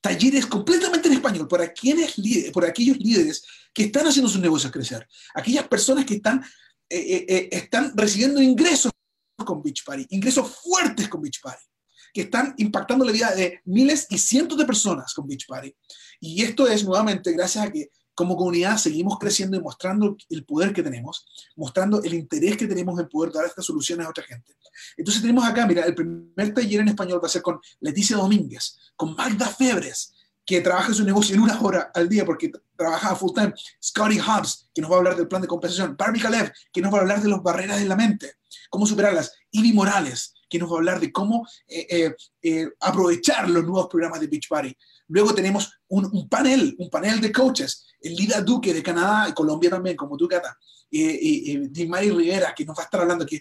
Talleres 0.00 0.46
completamente 0.46 1.08
en 1.08 1.14
español 1.14 1.46
para, 1.46 1.72
quienes, 1.72 2.14
por 2.52 2.64
aquellos 2.64 2.96
líderes 2.98 3.44
que 3.72 3.84
están 3.84 4.06
haciendo 4.06 4.28
sus 4.28 4.40
negocios 4.40 4.72
crecer. 4.72 5.06
Aquellas 5.34 5.68
personas 5.68 6.04
que 6.04 6.14
están, 6.14 6.42
eh, 6.88 7.24
eh, 7.28 7.48
están 7.52 7.92
recibiendo 7.96 8.42
ingresos 8.42 8.90
con 9.36 9.62
Beach 9.62 9.84
Party, 9.84 10.06
ingresos 10.10 10.56
fuertes 10.56 11.08
con 11.08 11.22
Beach 11.22 11.40
Party 11.40 11.71
que 12.12 12.22
están 12.22 12.54
impactando 12.58 13.04
la 13.04 13.12
vida 13.12 13.34
de 13.34 13.60
miles 13.64 14.06
y 14.10 14.18
cientos 14.18 14.58
de 14.58 14.66
personas 14.66 15.14
con 15.14 15.26
Beach 15.26 15.46
Party. 15.46 15.74
Y 16.20 16.42
esto 16.42 16.66
es 16.66 16.84
nuevamente 16.84 17.32
gracias 17.32 17.66
a 17.66 17.72
que 17.72 17.90
como 18.14 18.36
comunidad 18.36 18.76
seguimos 18.76 19.18
creciendo 19.18 19.56
y 19.56 19.60
mostrando 19.60 20.16
el 20.28 20.44
poder 20.44 20.72
que 20.72 20.82
tenemos, 20.82 21.26
mostrando 21.56 22.02
el 22.02 22.14
interés 22.14 22.56
que 22.56 22.66
tenemos 22.66 22.98
en 23.00 23.08
poder 23.08 23.32
dar 23.32 23.46
estas 23.46 23.64
soluciones 23.64 24.06
a 24.06 24.10
otra 24.10 24.24
gente. 24.24 24.54
Entonces 24.96 25.22
tenemos 25.22 25.44
acá, 25.44 25.66
mira, 25.66 25.84
el 25.84 25.94
primer 25.94 26.54
taller 26.54 26.80
en 26.80 26.88
español 26.88 27.20
va 27.22 27.26
a 27.26 27.30
ser 27.30 27.42
con 27.42 27.58
Leticia 27.80 28.16
Domínguez, 28.16 28.76
con 28.96 29.14
Magda 29.14 29.46
Febres, 29.46 30.12
que 30.44 30.60
trabaja 30.60 30.92
su 30.92 31.04
negocio 31.04 31.34
en 31.34 31.42
una 31.42 31.60
hora 31.60 31.90
al 31.94 32.08
día 32.08 32.24
porque 32.24 32.50
trabaja 32.76 33.14
full 33.14 33.32
time, 33.32 33.54
Scotty 33.82 34.18
Hobbs, 34.18 34.68
que 34.74 34.82
nos 34.82 34.90
va 34.90 34.96
a 34.96 34.98
hablar 34.98 35.16
del 35.16 35.28
plan 35.28 35.40
de 35.40 35.48
compensación, 35.48 35.96
Barbie 35.96 36.20
Kalev, 36.20 36.52
que 36.72 36.80
nos 36.80 36.92
va 36.92 36.98
a 36.98 37.00
hablar 37.02 37.22
de 37.22 37.28
las 37.28 37.42
barreras 37.42 37.78
de 37.78 37.86
la 37.86 37.96
mente, 37.96 38.34
cómo 38.68 38.86
superarlas, 38.86 39.32
Ivy 39.52 39.72
Morales, 39.72 40.34
que 40.52 40.58
nos 40.58 40.70
va 40.70 40.74
a 40.74 40.78
hablar 40.80 41.00
de 41.00 41.10
cómo 41.10 41.48
eh, 41.66 41.86
eh, 41.88 42.14
eh, 42.42 42.68
aprovechar 42.80 43.48
los 43.48 43.64
nuevos 43.64 43.88
programas 43.88 44.20
de 44.20 44.26
Beach 44.26 44.48
Party. 44.50 44.76
Luego 45.08 45.34
tenemos 45.34 45.72
un, 45.88 46.28
panel, 46.28 46.76
un 46.78 46.90
panel 46.90 47.22
de 47.22 47.32
coaches, 47.32 47.86
el 48.02 48.14
Lida 48.14 48.42
Duque 48.42 48.74
de 48.74 48.82
Canadá 48.82 49.30
y 49.30 49.32
Colombia 49.32 49.70
también, 49.70 49.96
como 49.96 50.14
tú, 50.14 50.28
Cata, 50.28 50.54
y, 50.90 51.52
y, 51.52 51.88
Mari 51.88 52.10
Rivera, 52.10 52.52
que 52.54 52.66
nos 52.66 52.76
va 52.76 52.82
a 52.82 52.84
estar 52.84 53.00
hablando 53.00 53.24
que, 53.24 53.40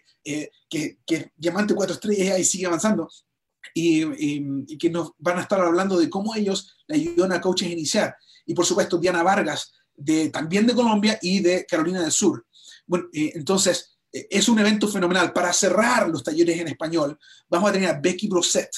que, 0.70 1.00
que 1.06 1.34
Diamante 1.36 1.76
4 1.76 1.96
estrellas 1.96 2.40
y 2.40 2.46
sigue 2.46 2.68
avanzando, 2.68 3.10
y, 3.74 4.04
y, 4.04 4.78
que 4.78 4.90
nos 4.90 5.12
van 5.18 5.40
a 5.40 5.42
estar 5.42 5.60
hablando 5.60 6.00
de 6.00 6.10
cómo 6.10 6.34
ellos 6.34 6.78
le 6.88 6.96
ayudan 6.96 7.34
a 7.34 7.42
coaches 7.42 7.68
a 7.68 7.74
iniciar. 7.74 8.16
Y 8.46 8.54
por 8.54 8.66
supuesto, 8.66 8.98
Diana 8.98 9.22
Vargas, 9.22 9.74
de, 9.94 10.30
también 10.30 10.66
de 10.66 10.76
Colombia 10.76 11.20
y 11.22 11.42
de 11.42 11.66
Carolina 11.66 12.02
del 12.02 12.12
Sur. 12.12 12.46
Bueno, 12.88 13.08
entonces, 13.12 13.91
es 14.12 14.50
un 14.50 14.60
evento 14.60 14.88
fenomenal. 14.88 15.32
Para 15.32 15.54
cerrar 15.54 16.10
los 16.10 16.24
talleres 16.24 16.60
en 16.60 16.68
español, 16.68 17.18
vamos 17.50 17.70
a 17.70 17.74
tener 17.74 17.90
a 17.90 18.00
Becky 18.00 18.28
Brosset, 18.28 18.70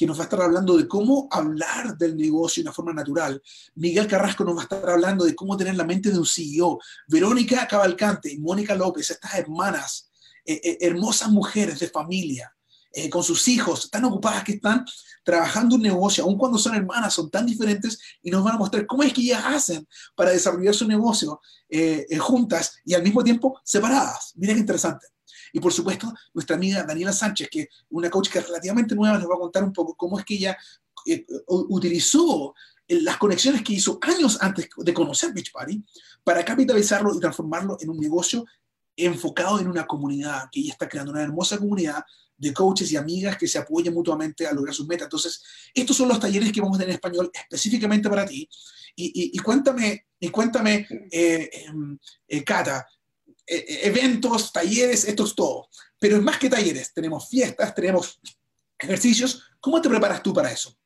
que 0.00 0.06
nos 0.06 0.16
va 0.16 0.22
a 0.22 0.24
estar 0.24 0.40
hablando 0.40 0.78
de 0.78 0.88
cómo 0.88 1.28
hablar 1.30 1.98
del 1.98 2.16
negocio 2.16 2.62
de 2.62 2.68
una 2.68 2.74
forma 2.74 2.94
natural. 2.94 3.42
Miguel 3.74 4.06
Carrasco 4.06 4.44
nos 4.44 4.56
va 4.56 4.60
a 4.60 4.62
estar 4.62 4.88
hablando 4.88 5.26
de 5.26 5.34
cómo 5.34 5.58
tener 5.58 5.74
la 5.74 5.84
mente 5.84 6.10
de 6.10 6.18
un 6.18 6.24
CEO. 6.24 6.80
Verónica 7.06 7.68
Cavalcante 7.68 8.32
y 8.32 8.38
Mónica 8.38 8.74
López, 8.74 9.10
estas 9.10 9.34
hermanas, 9.34 10.10
eh, 10.46 10.58
eh, 10.64 10.78
hermosas 10.80 11.28
mujeres 11.28 11.78
de 11.80 11.90
familia, 11.90 12.50
eh, 12.92 13.10
con 13.10 13.22
sus 13.22 13.46
hijos, 13.48 13.90
tan 13.90 14.06
ocupadas 14.06 14.42
que 14.42 14.52
están 14.52 14.86
trabajando 15.30 15.76
un 15.76 15.82
negocio, 15.82 16.24
aun 16.24 16.36
cuando 16.36 16.58
son 16.58 16.74
hermanas, 16.74 17.14
son 17.14 17.30
tan 17.30 17.46
diferentes 17.46 18.00
y 18.20 18.32
nos 18.32 18.42
van 18.42 18.56
a 18.56 18.58
mostrar 18.58 18.84
cómo 18.84 19.04
es 19.04 19.12
que 19.12 19.20
ellas 19.20 19.44
hacen 19.46 19.86
para 20.16 20.32
desarrollar 20.32 20.74
su 20.74 20.88
negocio 20.88 21.40
eh, 21.68 22.04
eh, 22.10 22.18
juntas 22.18 22.78
y 22.84 22.94
al 22.94 23.02
mismo 23.04 23.22
tiempo 23.22 23.60
separadas. 23.62 24.32
Miren 24.34 24.56
qué 24.56 24.60
interesante. 24.60 25.06
Y 25.52 25.60
por 25.60 25.72
supuesto, 25.72 26.12
nuestra 26.34 26.56
amiga 26.56 26.82
Daniela 26.82 27.12
Sánchez, 27.12 27.48
que 27.48 27.60
es 27.60 27.68
una 27.90 28.10
coach 28.10 28.28
que 28.28 28.40
es 28.40 28.46
relativamente 28.48 28.96
nueva, 28.96 29.18
nos 29.18 29.30
va 29.30 29.36
a 29.36 29.38
contar 29.38 29.62
un 29.62 29.72
poco 29.72 29.94
cómo 29.94 30.18
es 30.18 30.24
que 30.24 30.34
ella 30.34 30.56
utilizó 31.46 32.54
las 32.88 33.16
conexiones 33.16 33.62
que 33.62 33.74
hizo 33.74 33.98
años 34.02 34.36
antes 34.40 34.68
de 34.76 34.94
conocer 34.94 35.32
Beachbody 35.32 35.82
para 36.24 36.44
capitalizarlo 36.44 37.14
y 37.14 37.20
transformarlo 37.20 37.76
en 37.80 37.90
un 37.90 37.98
negocio 37.98 38.44
enfocado 39.06 39.60
en 39.60 39.68
una 39.68 39.86
comunidad, 39.86 40.48
que 40.50 40.60
ella 40.60 40.72
está 40.72 40.88
creando 40.88 41.12
una 41.12 41.22
hermosa 41.22 41.58
comunidad 41.58 42.04
de 42.36 42.54
coaches 42.54 42.90
y 42.90 42.96
amigas 42.96 43.36
que 43.36 43.46
se 43.46 43.58
apoyen 43.58 43.92
mutuamente 43.92 44.46
a 44.46 44.52
lograr 44.52 44.74
sus 44.74 44.86
metas. 44.86 45.04
Entonces, 45.04 45.42
estos 45.74 45.96
son 45.96 46.08
los 46.08 46.18
talleres 46.18 46.50
que 46.50 46.60
vamos 46.60 46.76
a 46.76 46.80
tener 46.80 46.90
en 46.90 46.96
español 46.96 47.30
específicamente 47.32 48.08
para 48.08 48.24
ti. 48.24 48.48
Y, 48.96 49.38
cuéntame, 49.38 50.06
y 50.18 50.28
cuéntame 50.28 50.86
eh, 51.10 51.50
em, 51.52 51.98
eh, 52.26 52.44
Cata, 52.44 52.86
eh, 53.46 53.80
eventos, 53.82 54.52
talleres, 54.52 55.04
esto 55.04 55.24
es 55.24 55.34
todo. 55.34 55.68
Pero 55.98 56.16
es 56.16 56.22
más 56.22 56.38
que 56.38 56.48
talleres, 56.48 56.92
tenemos 56.94 57.28
fiestas, 57.28 57.74
tenemos 57.74 58.18
ejercicios. 58.78 59.42
¿Cómo 59.60 59.80
te 59.80 59.88
preparas 59.88 60.22
tú 60.22 60.32
para 60.32 60.50
eso? 60.50 60.76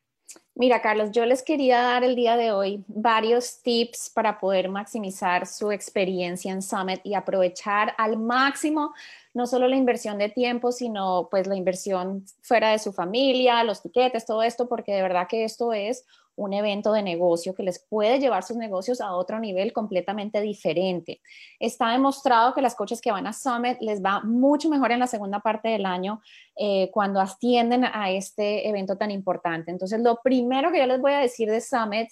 Mira, 0.57 0.81
Carlos, 0.81 1.11
yo 1.11 1.27
les 1.27 1.43
quería 1.43 1.83
dar 1.83 2.05
el 2.05 2.15
día 2.15 2.37
de 2.37 2.53
hoy 2.53 2.85
varios 2.87 3.61
tips 3.63 4.09
para 4.15 4.39
poder 4.39 4.69
maximizar 4.69 5.49
su 5.49 5.73
experiencia 5.73 6.53
en 6.53 6.63
Summit 6.63 7.01
y 7.03 7.15
aprovechar 7.15 7.93
al 7.99 8.17
máximo 8.17 8.95
no 9.33 9.49
solo 9.49 9.67
la 9.67 9.75
inversión 9.75 10.17
de 10.17 10.29
tiempo, 10.29 10.71
sino 10.71 11.27
pues 11.29 11.49
la 11.49 11.57
inversión 11.57 12.25
fuera 12.41 12.71
de 12.71 12.79
su 12.79 12.93
familia, 12.93 13.65
los 13.65 13.83
tiquetes, 13.83 14.27
todo 14.27 14.45
esto, 14.45 14.69
porque 14.69 14.93
de 14.93 15.03
verdad 15.03 15.27
que 15.29 15.43
esto 15.43 15.73
es 15.73 16.07
un 16.37 16.53
evento 16.53 16.93
de 16.93 17.03
negocio 17.03 17.55
que 17.55 17.63
les 17.63 17.79
puede 17.79 18.19
llevar 18.19 18.43
sus 18.43 18.57
negocios 18.57 19.01
a 19.01 19.15
otro 19.15 19.39
nivel 19.39 19.73
completamente 19.73 20.41
diferente. 20.41 21.21
Está 21.61 21.93
demostrado 21.93 22.55
que 22.55 22.63
las 22.63 22.75
coaches 22.75 23.01
que 23.01 23.13
van 23.13 23.27
a 23.27 23.33
Summit 23.33 23.79
les 23.81 24.03
va 24.03 24.21
mucho 24.21 24.69
mejor 24.69 24.93
en 24.93 25.01
la 25.01 25.07
segunda 25.07 25.41
parte 25.41 25.69
del 25.69 25.87
año 25.87 26.21
eh, 26.57 26.91
cuando 26.93 27.21
ascienden 27.21 27.85
a 27.85 28.11
este 28.11 28.69
evento 28.69 28.97
tan 28.97 29.11
importante. 29.11 29.71
Entonces, 29.71 30.01
lo 30.01 30.21
primero 30.23 30.73
que 30.73 30.79
yo 30.79 30.87
les 30.87 31.01
voy 31.01 31.13
a 31.13 31.19
decir 31.19 31.51
de 31.51 31.61
Summit 31.61 32.09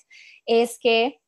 es 0.46 0.78
que 0.78 1.20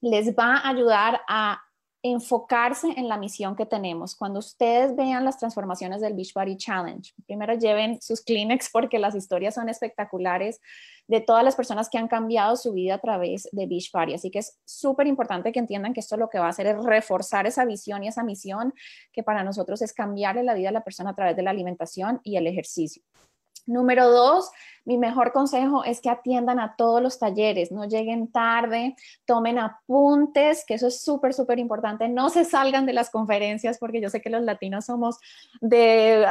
les 0.00 0.34
va 0.34 0.58
a 0.58 0.68
ayudar 0.68 1.22
a 1.28 1.63
enfocarse 2.04 2.88
en 2.98 3.08
la 3.08 3.16
misión 3.16 3.56
que 3.56 3.64
tenemos. 3.64 4.14
Cuando 4.14 4.38
ustedes 4.38 4.94
vean 4.94 5.24
las 5.24 5.38
transformaciones 5.38 6.02
del 6.02 6.12
Beachbody 6.12 6.58
Challenge, 6.58 7.14
primero 7.24 7.54
lleven 7.54 7.98
sus 8.02 8.20
Kleenex 8.20 8.68
porque 8.70 8.98
las 8.98 9.14
historias 9.14 9.54
son 9.54 9.70
espectaculares 9.70 10.60
de 11.08 11.22
todas 11.22 11.42
las 11.42 11.56
personas 11.56 11.88
que 11.88 11.96
han 11.96 12.06
cambiado 12.06 12.56
su 12.56 12.74
vida 12.74 12.96
a 12.96 12.98
través 12.98 13.48
de 13.52 13.66
Beachbody. 13.66 14.12
Así 14.12 14.30
que 14.30 14.40
es 14.40 14.60
súper 14.66 15.06
importante 15.06 15.50
que 15.50 15.58
entiendan 15.58 15.94
que 15.94 16.00
esto 16.00 16.18
lo 16.18 16.28
que 16.28 16.38
va 16.38 16.46
a 16.46 16.50
hacer 16.50 16.66
es 16.66 16.76
reforzar 16.84 17.46
esa 17.46 17.64
visión 17.64 18.04
y 18.04 18.08
esa 18.08 18.22
misión 18.22 18.74
que 19.10 19.22
para 19.22 19.42
nosotros 19.42 19.80
es 19.80 19.94
cambiarle 19.94 20.42
la 20.42 20.52
vida 20.52 20.68
a 20.68 20.72
la 20.72 20.84
persona 20.84 21.10
a 21.10 21.14
través 21.14 21.36
de 21.36 21.42
la 21.42 21.52
alimentación 21.52 22.20
y 22.22 22.36
el 22.36 22.46
ejercicio. 22.46 23.02
Número 23.64 24.10
dos, 24.10 24.50
mi 24.84 24.98
mejor 24.98 25.32
consejo 25.32 25.84
es 25.84 26.00
que 26.00 26.10
atiendan 26.10 26.60
a 26.60 26.76
todos 26.76 27.02
los 27.02 27.18
talleres, 27.18 27.72
no 27.72 27.84
lleguen 27.86 28.30
tarde, 28.30 28.96
tomen 29.24 29.58
apuntes, 29.58 30.64
que 30.66 30.74
eso 30.74 30.88
es 30.88 31.00
súper, 31.00 31.34
súper 31.34 31.58
importante. 31.58 32.08
No 32.08 32.28
se 32.28 32.44
salgan 32.44 32.86
de 32.86 32.92
las 32.92 33.10
conferencias 33.10 33.78
porque 33.78 34.00
yo 34.00 34.10
sé 34.10 34.20
que 34.20 34.30
los 34.30 34.42
latinos 34.42 34.86
somos 34.86 35.18
de, 35.60 36.26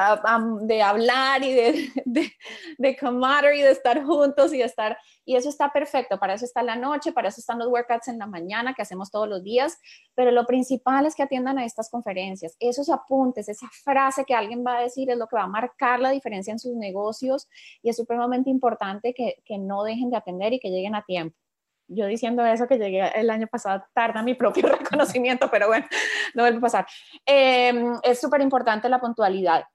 de 0.61 0.81
hablar 0.81 1.43
y 1.43 1.53
de, 1.53 1.91
de, 2.05 2.31
de 2.77 2.95
de 2.97 3.71
estar 3.71 4.03
juntos 4.03 4.53
y 4.53 4.57
de 4.57 4.65
estar, 4.65 4.97
y 5.25 5.35
eso 5.35 5.49
está 5.49 5.71
perfecto. 5.71 6.19
Para 6.19 6.33
eso 6.33 6.45
está 6.45 6.63
la 6.63 6.75
noche, 6.75 7.11
para 7.11 7.29
eso 7.29 7.39
están 7.39 7.59
los 7.59 7.67
workouts 7.67 8.07
en 8.07 8.17
la 8.17 8.27
mañana 8.27 8.73
que 8.73 8.81
hacemos 8.81 9.09
todos 9.11 9.27
los 9.27 9.43
días, 9.43 9.79
pero 10.15 10.31
lo 10.31 10.45
principal 10.45 11.05
es 11.05 11.15
que 11.15 11.23
atiendan 11.23 11.57
a 11.57 11.65
estas 11.65 11.89
conferencias. 11.89 12.55
Esos 12.59 12.89
apuntes, 12.89 13.49
esa 13.49 13.67
frase 13.83 14.25
que 14.25 14.33
alguien 14.33 14.63
va 14.65 14.77
a 14.77 14.81
decir 14.81 15.09
es 15.09 15.17
lo 15.17 15.27
que 15.27 15.35
va 15.35 15.43
a 15.43 15.47
marcar 15.47 15.99
la 15.99 16.11
diferencia 16.11 16.51
en 16.51 16.59
sus 16.59 16.75
negocios 16.75 17.47
y 17.81 17.89
es 17.89 17.97
supremamente 17.97 18.42
importante 18.49 19.13
que, 19.13 19.57
no 19.57 19.83
dejen 19.83 20.09
de 20.09 20.17
atender 20.17 20.53
y 20.53 20.59
que 20.59 20.69
lleguen 20.69 20.95
a 20.95 21.03
tiempo 21.03 21.37
yo 21.87 22.07
diciendo 22.07 22.45
eso 22.45 22.67
que 22.67 22.77
llegué 22.77 23.11
el 23.13 23.29
año 23.29 23.45
pasado 23.47 23.83
tarda 23.93 24.23
mi 24.23 24.33
propio 24.33 24.67
reconocimiento, 24.79 25.49
pero 25.51 25.67
bueno, 25.67 25.85
no 26.33 26.43
vuelve 26.43 26.57
a 26.57 26.61
pasar. 26.61 26.87
Em, 27.25 27.99
es 28.03 28.19
súper 28.19 28.41
importante 28.41 28.89
la 28.89 28.99
puntualidad. 28.99 29.65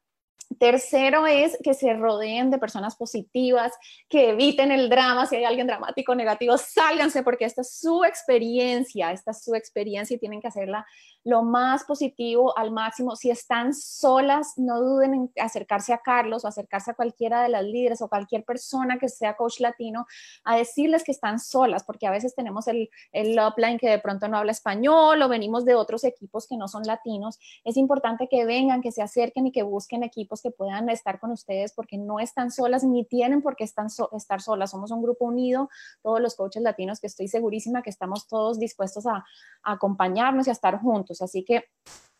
Tercero 0.58 1.26
es 1.26 1.58
que 1.62 1.74
se 1.74 1.92
rodeen 1.92 2.50
de 2.50 2.58
personas 2.58 2.96
positivas, 2.96 3.72
que 4.08 4.30
eviten 4.30 4.72
el 4.72 4.88
drama. 4.88 5.26
Si 5.26 5.36
hay 5.36 5.44
alguien 5.44 5.66
dramático 5.66 6.12
o 6.12 6.14
negativo, 6.14 6.56
sálganse 6.56 7.22
porque 7.22 7.44
esta 7.44 7.60
es 7.60 7.78
su 7.78 8.02
experiencia, 8.04 9.12
esta 9.12 9.32
es 9.32 9.44
su 9.44 9.54
experiencia 9.54 10.16
y 10.16 10.18
tienen 10.18 10.40
que 10.40 10.48
hacerla 10.48 10.86
lo 11.28 11.42
más 11.42 11.84
positivo 11.84 12.56
al 12.56 12.70
máximo. 12.70 13.14
Si 13.14 13.30
están 13.30 13.74
solas, 13.74 14.54
no 14.56 14.80
duden 14.80 15.12
en 15.12 15.32
acercarse 15.38 15.92
a 15.92 15.98
Carlos 15.98 16.42
o 16.42 16.48
acercarse 16.48 16.92
a 16.92 16.94
cualquiera 16.94 17.42
de 17.42 17.50
las 17.50 17.64
líderes 17.64 18.00
o 18.00 18.08
cualquier 18.08 18.44
persona 18.44 18.98
que 18.98 19.10
sea 19.10 19.36
coach 19.36 19.60
latino 19.60 20.06
a 20.42 20.56
decirles 20.56 21.04
que 21.04 21.12
están 21.12 21.38
solas, 21.38 21.84
porque 21.84 22.06
a 22.06 22.10
veces 22.10 22.34
tenemos 22.34 22.66
el, 22.66 22.88
el 23.12 23.38
upline 23.38 23.76
que 23.78 23.90
de 23.90 23.98
pronto 23.98 24.26
no 24.28 24.38
habla 24.38 24.52
español 24.52 25.20
o 25.20 25.28
venimos 25.28 25.66
de 25.66 25.74
otros 25.74 26.02
equipos 26.04 26.46
que 26.46 26.56
no 26.56 26.66
son 26.66 26.84
latinos. 26.84 27.38
Es 27.62 27.76
importante 27.76 28.26
que 28.30 28.46
vengan, 28.46 28.80
que 28.80 28.90
se 28.90 29.02
acerquen 29.02 29.48
y 29.48 29.52
que 29.52 29.62
busquen 29.62 30.04
equipos 30.04 30.40
que 30.40 30.50
puedan 30.50 30.88
estar 30.88 31.20
con 31.20 31.30
ustedes 31.30 31.74
porque 31.74 31.98
no 31.98 32.20
están 32.20 32.50
solas 32.50 32.84
ni 32.84 33.04
tienen 33.04 33.42
por 33.42 33.54
qué 33.54 33.64
estar 33.64 34.40
solas. 34.40 34.70
Somos 34.70 34.90
un 34.92 35.02
grupo 35.02 35.26
unido, 35.26 35.68
todos 36.02 36.22
los 36.22 36.36
coaches 36.36 36.62
latinos 36.62 37.00
que 37.00 37.06
estoy 37.06 37.28
segurísima 37.28 37.82
que 37.82 37.90
estamos 37.90 38.26
todos 38.26 38.58
dispuestos 38.58 39.06
a 39.06 39.26
acompañarnos 39.62 40.46
y 40.46 40.50
a 40.50 40.54
estar 40.54 40.80
juntos. 40.80 41.17
Así 41.22 41.44
que 41.44 41.64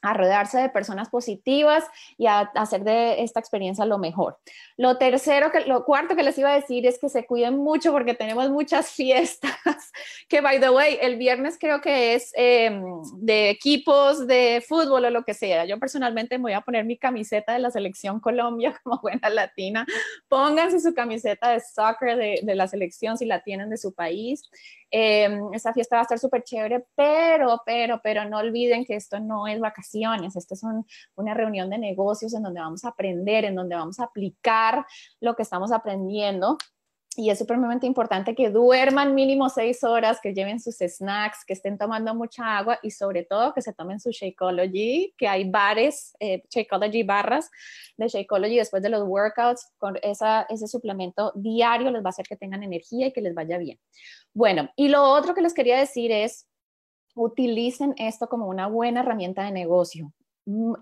a 0.01 0.15
rodearse 0.15 0.59
de 0.59 0.69
personas 0.69 1.09
positivas 1.09 1.85
y 2.17 2.27
a, 2.27 2.41
hacer 2.55 2.85
de 2.85 3.23
esta 3.23 3.41
experiencia 3.41 3.85
lo 3.85 3.99
mejor. 3.99 4.39
Lo 4.77 4.97
tercero, 4.97 5.51
que, 5.51 5.65
lo 5.65 5.85
cuarto 5.85 6.15
que 6.15 6.23
les 6.23 6.39
iba 6.39 6.51
a 6.51 6.55
decir 6.55 6.87
es 6.87 6.99
que 6.99 7.09
se 7.09 7.27
cuiden 7.27 7.57
mucho 7.57 7.93
porque 7.93 8.15
tenemos 8.15 8.51
muchas 8.51 8.91
fiestas, 8.93 9.53
que 10.29 10.41
by 10.41 10.61
the 10.61 10.71
way, 10.71 10.99
el 11.01 11.17
viernes 11.17 11.57
creo 11.59 11.81
que 11.81 12.15
es 12.15 12.31
em, 12.35 12.83
de 13.17 13.51
equipos 13.51 14.27
de 14.27 14.63
fútbol 14.67 15.05
o 15.07 15.11
lo 15.11 15.25
que 15.25 15.35
sea. 15.35 15.65
Yo 15.65 15.79
personalmente 15.79 16.39
me 16.39 16.43
voy 16.43 16.53
a 16.53 16.61
poner 16.61 16.85
mi 16.85 16.97
camiseta 16.97 17.53
de 17.53 17.59
la 17.59 17.71
selección 17.71 18.21
Colombia 18.21 18.79
como 18.85 19.01
buena 19.01 19.29
latina. 19.31 19.85
Pónganse 20.29 20.81
su 20.81 20.95
camiseta 20.95 21.51
de 21.51 21.61
soccer 21.61 22.17
de, 22.17 22.41
de 22.43 22.55
la 22.55 22.69
selección 22.69 23.19
si 23.19 23.27
la 23.27 23.43
tienen 23.43 23.69
de 23.69 23.77
su 23.77 23.93
país. 23.93 24.49
Eh, 24.91 25.41
esta 25.53 25.73
fiesta 25.73 25.97
va 25.97 26.01
a 26.01 26.03
estar 26.03 26.19
súper 26.19 26.43
chévere, 26.43 26.87
pero, 26.95 27.61
pero, 27.67 28.01
pero 28.03 28.25
no 28.25 28.39
olviden 28.39 28.85
que 28.85 28.97
esto 28.97 29.21
no 29.21 29.47
es 29.47 29.61
vacaciones, 29.61 30.37
esto 30.37 30.55
es 30.55 30.63
una 31.15 31.35
reunión 31.35 31.69
de 31.71 31.79
negocios 31.79 32.35
en 32.35 32.43
donde 32.43 32.61
vamos 32.61 32.85
a 32.85 32.89
aprender, 32.89 33.45
en 33.45 33.55
donde 33.55 33.77
vamos 33.77 34.01
a 34.01 34.05
aplicar 34.05 34.87
lo 35.21 35.35
que 35.35 35.43
estamos 35.43 35.73
aprendiendo 35.73 36.57
y 37.19 37.31
es 37.31 37.39
supremamente 37.41 37.85
importante 37.85 38.33
que 38.33 38.49
duerman 38.49 39.13
mínimo 39.13 39.49
seis 39.49 39.83
horas, 39.83 40.21
que 40.23 40.33
lleven 40.33 40.61
sus 40.61 40.77
snacks, 40.77 41.45
que 41.45 41.53
estén 41.53 41.77
tomando 41.77 42.15
mucha 42.15 42.57
agua 42.57 42.79
y 42.81 42.93
sobre 42.93 43.25
todo 43.25 43.53
que 43.53 43.61
se 43.61 43.73
tomen 43.73 43.99
su 43.99 44.11
Shakeology, 44.13 45.15
que 45.19 45.27
hay 45.27 45.51
bares, 45.51 46.15
eh, 46.21 46.45
Shakeology 46.49 47.03
barras 47.03 47.51
de 47.97 48.07
Shakeology 48.07 48.59
después 48.59 48.85
de 48.85 48.91
los 48.91 49.03
workouts, 49.03 49.69
con 49.79 49.99
esa, 50.01 50.43
ese 50.43 50.69
suplemento 50.69 51.33
diario 51.35 51.91
les 51.91 52.05
va 52.05 52.07
a 52.07 52.11
hacer 52.11 52.25
que 52.25 52.37
tengan 52.37 52.63
energía 52.63 53.09
y 53.09 53.13
que 53.13 53.21
les 53.21 53.35
vaya 53.35 53.59
bien. 53.59 53.81
Bueno, 54.33 54.71
y 54.77 54.87
lo 54.87 55.03
otro 55.03 55.35
que 55.35 55.43
les 55.43 55.55
quería 55.55 55.77
decir 55.77 56.13
es, 56.13 56.47
utilicen 57.17 57.95
esto 57.97 58.29
como 58.29 58.47
una 58.47 58.69
buena 58.69 59.01
herramienta 59.01 59.43
de 59.43 59.51
negocio. 59.51 60.13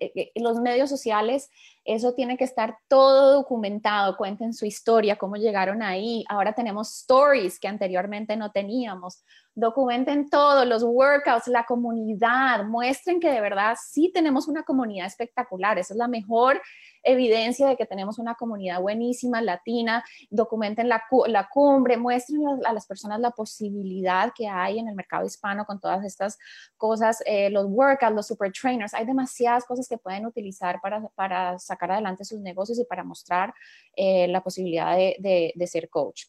Eh, 0.00 0.12
eh, 0.14 0.32
los 0.36 0.60
medios 0.60 0.88
sociales, 0.88 1.50
eso 1.84 2.14
tiene 2.14 2.36
que 2.36 2.44
estar 2.44 2.78
todo 2.88 3.32
documentado, 3.32 4.16
cuenten 4.16 4.54
su 4.54 4.64
historia, 4.64 5.16
cómo 5.16 5.36
llegaron 5.36 5.82
ahí. 5.82 6.24
Ahora 6.28 6.54
tenemos 6.54 7.00
stories 7.00 7.58
que 7.58 7.68
anteriormente 7.68 8.36
no 8.36 8.52
teníamos. 8.52 9.24
Documenten 9.58 10.28
todo, 10.28 10.66
los 10.66 10.82
workouts, 10.82 11.48
la 11.48 11.64
comunidad, 11.64 12.64
muestren 12.66 13.18
que 13.20 13.30
de 13.30 13.40
verdad 13.40 13.74
sí 13.82 14.10
tenemos 14.12 14.48
una 14.48 14.64
comunidad 14.64 15.06
espectacular. 15.06 15.78
Esa 15.78 15.94
es 15.94 15.98
la 15.98 16.08
mejor 16.08 16.60
evidencia 17.06 17.68
de 17.68 17.76
que 17.76 17.86
tenemos 17.86 18.18
una 18.18 18.34
comunidad 18.34 18.80
buenísima, 18.80 19.40
latina, 19.40 20.04
documenten 20.28 20.88
la, 20.88 21.02
la 21.28 21.48
cumbre, 21.48 21.96
muestren 21.96 22.42
a, 22.66 22.72
las 22.72 22.86
personas 22.86 23.20
la 23.20 23.30
posibilidad 23.30 24.32
que 24.34 24.48
hay 24.48 24.78
en 24.78 24.88
el 24.88 24.94
mercado 24.94 25.24
hispano 25.24 25.64
con 25.64 25.80
todas 25.80 26.04
estas 26.04 26.36
cosas, 26.76 27.22
eh, 27.24 27.48
los 27.50 27.66
workouts, 27.66 28.14
los 28.14 28.26
super 28.26 28.52
trainers, 28.52 28.92
hay 28.92 29.06
demasiadas 29.06 29.64
cosas 29.64 29.88
que 29.88 29.98
pueden 29.98 30.26
utilizar 30.26 30.80
para, 30.82 31.00
para 31.14 31.58
sacar 31.58 31.92
adelante 31.92 32.24
sus 32.24 32.40
negocios 32.40 32.78
y 32.78 32.84
para 32.84 33.04
mostrar 33.04 33.54
eh, 33.94 34.26
la 34.28 34.42
posibilidad 34.42 34.96
de, 34.96 35.52
de, 35.54 35.66
ser 35.66 35.88
coach. 35.88 36.24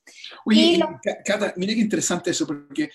Oye, 0.46 0.80
Cata, 1.26 1.54
mira 1.58 1.74
qué 1.74 1.82
interesante 1.82 2.32
eso, 2.32 2.46
porque 2.46 2.90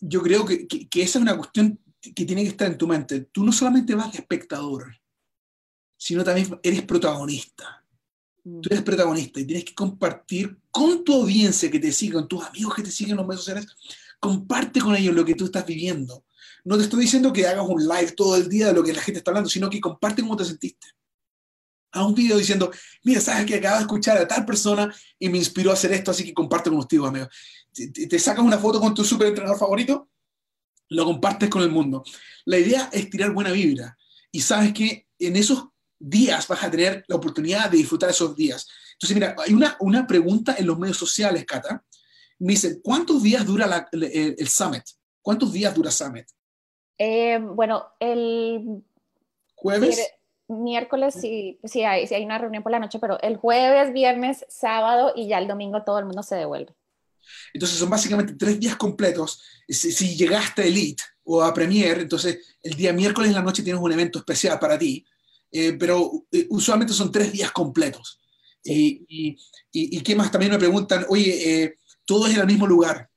yo 0.00 0.22
creo 0.22 0.44
que, 0.44 0.66
que, 0.66 0.88
que 0.88 1.02
esa 1.02 1.18
es 1.18 1.22
una 1.22 1.36
cuestión 1.36 1.78
que 2.00 2.24
tiene 2.24 2.42
que 2.42 2.48
estar 2.48 2.70
en 2.70 2.78
tu 2.78 2.86
mente. 2.86 3.20
Tú 3.32 3.44
no 3.44 3.52
solamente 3.52 3.94
vas 3.94 4.12
de 4.12 4.18
espectador, 4.18 4.94
sino 5.96 6.24
también 6.24 6.58
eres 6.62 6.82
protagonista. 6.82 7.84
Mm. 8.44 8.60
Tú 8.60 8.68
eres 8.70 8.82
protagonista 8.82 9.40
y 9.40 9.46
tienes 9.46 9.64
que 9.64 9.74
compartir 9.74 10.58
con 10.70 11.04
tu 11.04 11.14
audiencia 11.14 11.70
que 11.70 11.78
te 11.78 11.92
sigue, 11.92 12.14
con 12.14 12.28
tus 12.28 12.44
amigos 12.44 12.74
que 12.74 12.82
te 12.82 12.90
siguen 12.90 13.12
en 13.12 13.16
los 13.18 13.26
medios 13.26 13.44
sociales, 13.44 13.66
comparte 14.20 14.80
con 14.80 14.94
ellos 14.94 15.14
lo 15.14 15.24
que 15.24 15.34
tú 15.34 15.46
estás 15.46 15.64
viviendo. 15.64 16.24
No 16.64 16.76
te 16.76 16.84
estoy 16.84 17.02
diciendo 17.02 17.32
que 17.32 17.46
hagas 17.46 17.66
un 17.68 17.82
live 17.86 18.12
todo 18.12 18.36
el 18.36 18.48
día 18.48 18.68
de 18.68 18.74
lo 18.74 18.82
que 18.82 18.92
la 18.92 19.02
gente 19.02 19.18
está 19.18 19.30
hablando, 19.30 19.50
sino 19.50 19.70
que 19.70 19.80
comparte 19.80 20.22
cómo 20.22 20.36
te 20.36 20.44
sentiste. 20.44 20.88
Haz 21.92 22.06
un 22.06 22.14
video 22.14 22.36
diciendo, 22.36 22.70
mira, 23.04 23.20
sabes 23.20 23.46
que 23.46 23.54
acabo 23.54 23.76
de 23.76 23.82
escuchar 23.82 24.18
a 24.18 24.26
tal 24.26 24.44
persona 24.44 24.92
y 25.18 25.28
me 25.28 25.38
inspiró 25.38 25.70
a 25.70 25.74
hacer 25.74 25.92
esto, 25.92 26.10
así 26.10 26.24
que 26.24 26.34
comparte 26.34 26.70
con 26.70 26.80
ustedes, 26.80 27.04
amigos. 27.04 27.28
Te, 27.74 28.18
sacas 28.18 28.44
una 28.44 28.58
foto 28.58 28.80
con 28.80 28.94
tu 28.94 29.04
super 29.04 29.28
entrenador 29.28 29.58
favorito, 29.58 30.08
lo 30.90 31.04
compartes 31.04 31.48
con 31.48 31.62
el 31.62 31.70
mundo. 31.70 32.04
La 32.44 32.58
idea 32.58 32.88
es 32.92 33.10
tirar 33.10 33.32
buena 33.32 33.50
vibra. 33.50 33.96
Y 34.30 34.40
sabes 34.40 34.72
que 34.72 35.06
en 35.18 35.36
esos 35.36 35.66
días 35.98 36.46
vas 36.48 36.62
a 36.62 36.70
tener 36.70 37.04
la 37.08 37.16
oportunidad 37.16 37.70
de 37.70 37.78
disfrutar 37.78 38.10
esos 38.10 38.36
días. 38.36 38.68
Entonces, 38.94 39.14
mira, 39.14 39.34
hay 39.44 39.52
una, 39.52 39.76
una 39.80 40.06
pregunta 40.06 40.54
en 40.58 40.66
los 40.66 40.78
medios 40.78 40.96
sociales, 40.96 41.44
Cata. 41.44 41.84
Me 42.38 42.52
dice, 42.52 42.80
¿cuántos 42.82 43.22
días 43.22 43.44
dura 43.46 43.88
el, 43.92 44.48
Summit? 44.48 44.84
¿Cuántos 45.22 45.52
días 45.52 45.74
dura 45.74 45.90
Summit? 45.90 46.26
Eh, 46.98 47.38
bueno, 47.38 47.86
el... 48.00 48.82
¿Jueves? 49.54 50.14
miércoles 50.46 51.14
sí, 51.14 51.58
sí 51.64 51.84
hay, 51.84 52.06
sí 52.06 52.14
hay 52.14 52.24
una 52.24 52.38
reunión 52.38 52.62
por 52.62 52.72
la 52.72 52.78
noche, 52.78 52.98
pero 52.98 53.18
el 53.20 53.36
jueves, 53.36 53.92
viernes, 53.92 54.44
sábado 54.48 55.12
y 55.14 55.26
ya 55.28 55.38
el 55.38 55.48
domingo 55.48 55.82
todo 55.84 55.98
el 55.98 56.04
mundo 56.04 56.22
se 56.22 56.36
devuelve. 56.36 56.74
Entonces 57.52 57.78
son 57.78 57.90
básicamente 57.90 58.34
tres 58.34 58.58
días 58.58 58.76
completos. 58.76 59.42
Si, 59.68 60.16
llegaste 60.16 60.62
a 60.62 60.66
Elite 60.66 61.02
o 61.24 61.42
a 61.42 61.54
Premier, 61.54 62.00
entonces 62.00 62.38
el 62.62 62.74
día 62.74 62.92
miércoles 62.92 63.30
en 63.30 63.36
la 63.36 63.42
noche 63.42 63.62
tienes 63.62 63.82
un 63.82 63.92
evento 63.92 64.18
especial 64.18 64.58
para 64.58 64.78
ti, 64.78 65.04
eh, 65.50 65.72
pero 65.74 66.26
eh, 66.32 66.46
usualmente 66.50 66.92
son 66.92 67.10
tres 67.10 67.32
días 67.32 67.52
completos. 67.52 68.20
Y, 68.62 69.36
y, 69.72 70.00
qué 70.00 70.16
más? 70.16 70.30
También 70.30 70.52
me 70.52 70.58
preguntan, 70.58 71.04
oye, 71.08 71.64
eh, 71.64 71.76
¿todo 72.04 72.26
es 72.26 72.34
en 72.34 72.40
el 72.40 72.46
mismo 72.46 72.66
lugar? 72.66 73.10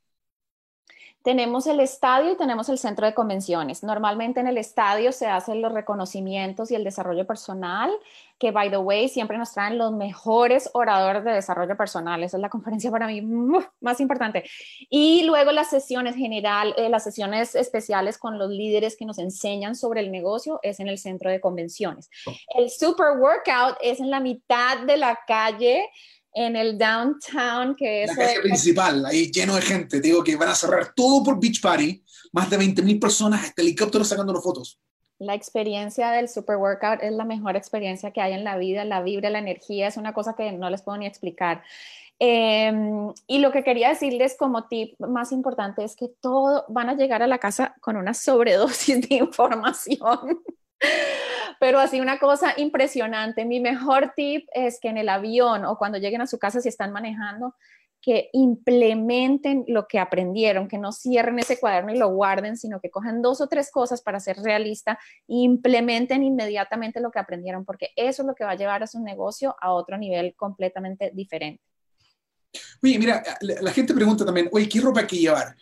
Tenemos 1.27 1.67
el 1.67 1.81
estadio 1.81 2.31
y 2.31 2.37
tenemos 2.37 2.69
el 2.69 2.77
centro 2.77 3.05
de 3.05 3.13
convenciones. 3.13 3.83
Normalmente 3.83 4.39
en 4.39 4.47
el 4.47 4.57
estadio 4.57 5.11
se 5.11 5.27
hacen 5.27 5.61
los 5.61 5.73
reconocimientos 5.73 6.71
y 6.71 6.75
el 6.75 6.85
desarrollo 6.85 7.27
personal, 7.27 7.91
que 8.39 8.51
by 8.51 8.69
the 8.69 8.77
way 8.77 9.09
siempre 9.09 9.37
nos 9.37 9.51
traen 9.51 9.77
los 9.77 9.91
mejores 9.91 10.69
oradores 10.71 11.25
de 11.25 11.31
desarrollo 11.31 11.75
personal. 11.75 12.23
Esa 12.23 12.37
es 12.37 12.41
la 12.41 12.47
conferencia 12.47 12.91
para 12.91 13.07
mí 13.07 13.21
más 13.81 13.99
importante. 13.99 14.45
Y 14.89 15.23
luego 15.23 15.51
las 15.51 15.69
sesiones 15.69 16.15
general, 16.15 16.73
eh, 16.77 16.87
las 16.87 17.03
sesiones 17.03 17.55
especiales 17.55 18.17
con 18.17 18.39
los 18.39 18.49
líderes 18.49 18.95
que 18.95 19.03
nos 19.03 19.19
enseñan 19.19 19.75
sobre 19.75 19.99
el 19.99 20.13
negocio 20.13 20.61
es 20.63 20.79
en 20.79 20.87
el 20.87 20.97
centro 20.97 21.29
de 21.29 21.41
convenciones. 21.41 22.09
Oh. 22.25 22.31
El 22.55 22.69
super 22.69 23.17
workout 23.19 23.75
es 23.81 23.99
en 23.99 24.11
la 24.11 24.21
mitad 24.21 24.77
de 24.77 24.95
la 24.95 25.19
calle 25.27 25.89
en 26.37 26.55
el 26.55 26.77
downtown, 26.77 27.75
que 27.75 28.03
es... 28.03 28.15
La 28.15 28.25
calle 28.25 28.41
principal, 28.41 29.05
ahí 29.05 29.31
lleno 29.31 29.55
de 29.55 29.61
gente. 29.61 29.99
digo 29.99 30.23
que 30.23 30.35
van 30.35 30.49
a 30.49 30.55
cerrar 30.55 30.93
todo 30.95 31.23
por 31.23 31.39
Beach 31.39 31.59
Party, 31.59 32.03
más 32.31 32.49
de 32.49 32.59
20.000 32.59 32.99
personas, 32.99 33.43
este 33.43 33.63
helicóptero 33.63 34.05
sacándonos 34.05 34.43
fotos. 34.43 34.79
La 35.17 35.33
experiencia 35.33 36.11
del 36.11 36.29
super 36.29 36.57
workout 36.57 37.01
es 37.01 37.11
la 37.11 37.25
mejor 37.25 37.55
experiencia 37.55 38.11
que 38.11 38.21
hay 38.21 38.33
en 38.33 38.43
la 38.43 38.55
vida, 38.55 38.85
la 38.85 39.01
vibra, 39.01 39.31
la 39.31 39.39
energía, 39.39 39.87
es 39.87 39.97
una 39.97 40.13
cosa 40.13 40.35
que 40.35 40.51
no 40.51 40.69
les 40.69 40.83
puedo 40.83 40.99
ni 40.99 41.07
explicar. 41.07 41.63
Em, 42.19 43.11
y 43.25 43.39
lo 43.39 43.51
que 43.51 43.63
quería 43.63 43.89
decirles 43.89 44.35
como 44.37 44.67
tip 44.67 44.99
más 44.99 45.31
importante 45.31 45.83
es 45.83 45.95
que 45.95 46.07
todo 46.21 46.65
van 46.67 46.89
a 46.89 46.95
llegar 46.95 47.23
a 47.23 47.27
la 47.27 47.39
casa 47.39 47.75
con 47.81 47.97
una 47.97 48.13
sobredosis 48.13 49.09
de 49.09 49.15
información. 49.15 50.39
Pero 51.59 51.79
así 51.79 51.99
una 51.99 52.19
cosa 52.19 52.53
impresionante. 52.57 53.45
Mi 53.45 53.59
mejor 53.59 54.13
tip 54.15 54.47
es 54.53 54.79
que 54.79 54.89
en 54.89 54.97
el 54.97 55.09
avión 55.09 55.65
o 55.65 55.77
cuando 55.77 55.97
lleguen 55.97 56.21
a 56.21 56.27
su 56.27 56.37
casa 56.37 56.61
si 56.61 56.69
están 56.69 56.91
manejando, 56.91 57.55
que 58.01 58.29
implementen 58.31 59.65
lo 59.67 59.87
que 59.87 59.99
aprendieron, 59.99 60.67
que 60.67 60.77
no 60.77 60.91
cierren 60.91 61.39
ese 61.39 61.59
cuaderno 61.59 61.93
y 61.93 61.97
lo 61.97 62.09
guarden, 62.09 62.55
sino 62.55 62.79
que 62.79 62.89
cojan 62.89 63.21
dos 63.21 63.41
o 63.41 63.47
tres 63.47 63.71
cosas 63.71 64.01
para 64.01 64.19
ser 64.19 64.37
realista 64.37 64.99
e 65.27 65.35
implementen 65.35 66.23
inmediatamente 66.23 67.01
lo 67.01 67.11
que 67.11 67.19
aprendieron, 67.19 67.65
porque 67.65 67.89
eso 67.95 68.21
es 68.21 68.27
lo 68.27 68.35
que 68.35 68.45
va 68.45 68.51
a 68.51 68.55
llevar 68.55 68.83
a 68.83 68.87
su 68.87 69.01
negocio 69.01 69.55
a 69.59 69.73
otro 69.73 69.97
nivel 69.97 70.35
completamente 70.35 71.11
diferente. 71.13 71.63
Oye, 72.81 72.97
mira, 72.97 73.23
la, 73.41 73.71
gente 73.71 73.93
pregunta 73.93 74.25
también, 74.25 74.49
oye, 74.51 74.69
¿qué 74.69 74.79
ropa 74.79 75.01
hay 75.01 75.07
que 75.07 75.17
llevar? 75.17 75.55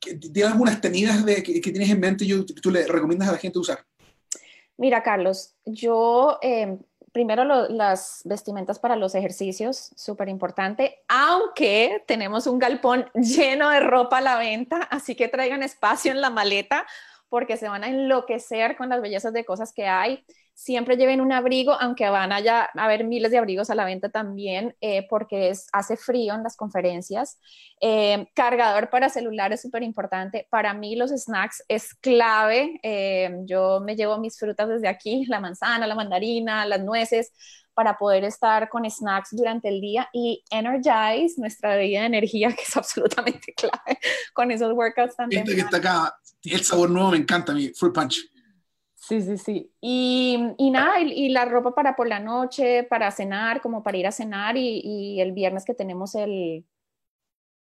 ¿Tienes 0.00 0.52
algunas 0.52 0.80
tenidas 0.80 1.24
de, 1.24 1.42
que, 1.42 1.60
tienes 1.60 1.90
en 1.90 2.00
mente 2.00 2.24
y 2.24 2.44
tú 2.44 2.70
le 2.70 2.86
recomiendas 2.86 3.28
a 3.28 3.32
la 3.32 3.38
gente 3.38 3.58
usar? 3.58 3.84
Mira, 4.76 5.02
Carlos, 5.02 5.54
yo 5.64 6.38
em, 6.42 6.78
primero 7.12 7.44
las 7.44 8.22
vestimentas 8.24 8.78
para 8.78 8.96
los 8.96 9.14
ejercicios, 9.14 9.92
súper 9.96 10.28
importante, 10.28 10.98
aunque 11.08 12.02
tenemos 12.06 12.46
un 12.46 12.58
galpón 12.58 13.06
lleno 13.14 13.70
de 13.70 13.80
ropa 13.80 14.18
a 14.18 14.22
la 14.22 14.38
venta, 14.38 14.78
así 14.90 15.14
que 15.14 15.28
traigan 15.28 15.62
espacio 15.62 16.10
en 16.10 16.20
la 16.20 16.30
maleta 16.30 16.86
porque 17.28 17.56
se 17.56 17.68
van 17.68 17.84
a 17.84 17.88
enloquecer 17.88 18.76
con 18.76 18.88
las 18.88 19.00
bellezas 19.00 19.32
de 19.32 19.44
cosas 19.44 19.72
que 19.72 19.86
hay 19.86 20.24
siempre 20.54 20.96
lleven 20.96 21.20
un 21.20 21.32
abrigo, 21.32 21.72
aunque 21.72 22.08
van 22.08 22.32
a 22.32 22.68
haber 22.76 23.04
miles 23.04 23.30
de 23.30 23.38
abrigos 23.38 23.70
a 23.70 23.74
la 23.74 23.84
venta 23.84 24.10
también, 24.10 24.76
eh, 24.80 25.06
porque 25.08 25.50
es, 25.50 25.66
hace 25.72 25.96
frío 25.96 26.34
en 26.34 26.42
las 26.42 26.56
conferencias. 26.56 27.38
Eh, 27.80 28.26
cargador 28.34 28.90
para 28.90 29.08
celular 29.08 29.52
es 29.52 29.62
súper 29.62 29.82
importante. 29.82 30.46
Para 30.50 30.74
mí 30.74 30.96
los 30.96 31.10
snacks 31.10 31.64
es 31.68 31.94
clave. 31.94 32.78
Eh, 32.82 33.30
yo 33.44 33.80
me 33.84 33.96
llevo 33.96 34.18
mis 34.18 34.38
frutas 34.38 34.68
desde 34.68 34.88
aquí, 34.88 35.24
la 35.26 35.40
manzana, 35.40 35.86
la 35.86 35.94
mandarina, 35.94 36.64
las 36.66 36.80
nueces, 36.80 37.32
para 37.74 37.96
poder 37.96 38.24
estar 38.24 38.68
con 38.68 38.88
snacks 38.88 39.30
durante 39.32 39.68
el 39.68 39.80
día 39.80 40.08
y 40.12 40.44
Energize, 40.50 41.40
nuestra 41.40 41.76
bebida 41.76 42.00
de 42.00 42.06
energía, 42.06 42.52
que 42.54 42.62
es 42.62 42.76
absolutamente 42.76 43.52
clave 43.56 43.98
con 44.34 44.50
esos 44.50 44.72
workouts 44.74 45.16
también. 45.16 45.42
Este 45.42 45.54
que 45.54 45.62
está 45.62 45.78
acá, 45.78 46.18
el 46.44 46.62
sabor 46.62 46.90
nuevo 46.90 47.10
me 47.10 47.16
encanta, 47.16 47.54
mi 47.54 47.68
fruit 47.70 47.94
punch. 47.94 48.32
Sí, 49.02 49.20
sí, 49.20 49.36
sí. 49.36 49.72
Y, 49.80 50.38
y 50.58 50.70
nada, 50.70 51.00
y, 51.00 51.28
la 51.30 51.44
ropa 51.44 51.74
para 51.74 51.96
por 51.96 52.06
la 52.06 52.20
noche, 52.20 52.84
para 52.84 53.10
cenar, 53.10 53.60
como 53.60 53.82
para 53.82 53.98
ir 53.98 54.06
a 54.06 54.12
cenar. 54.12 54.56
Y, 54.56 54.80
y, 54.84 55.20
el 55.20 55.32
viernes 55.32 55.64
que 55.64 55.74
tenemos 55.74 56.14
el. 56.14 56.64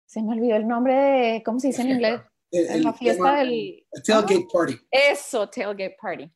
Se 0.04 0.22
me 0.22 0.34
olvidó 0.34 0.56
el 0.56 0.68
nombre 0.68 0.94
de. 0.94 1.42
¿Cómo 1.42 1.58
se 1.58 1.68
dice 1.68 1.80
en 1.80 1.92
inglés? 1.92 2.20
la 2.50 2.92
fiesta 2.92 3.36
del. 3.36 3.86
Tailgate 4.04 4.46
Party. 4.52 4.80
Eso, 4.90 5.48
Tailgate 5.48 5.96
Party. 5.98 6.30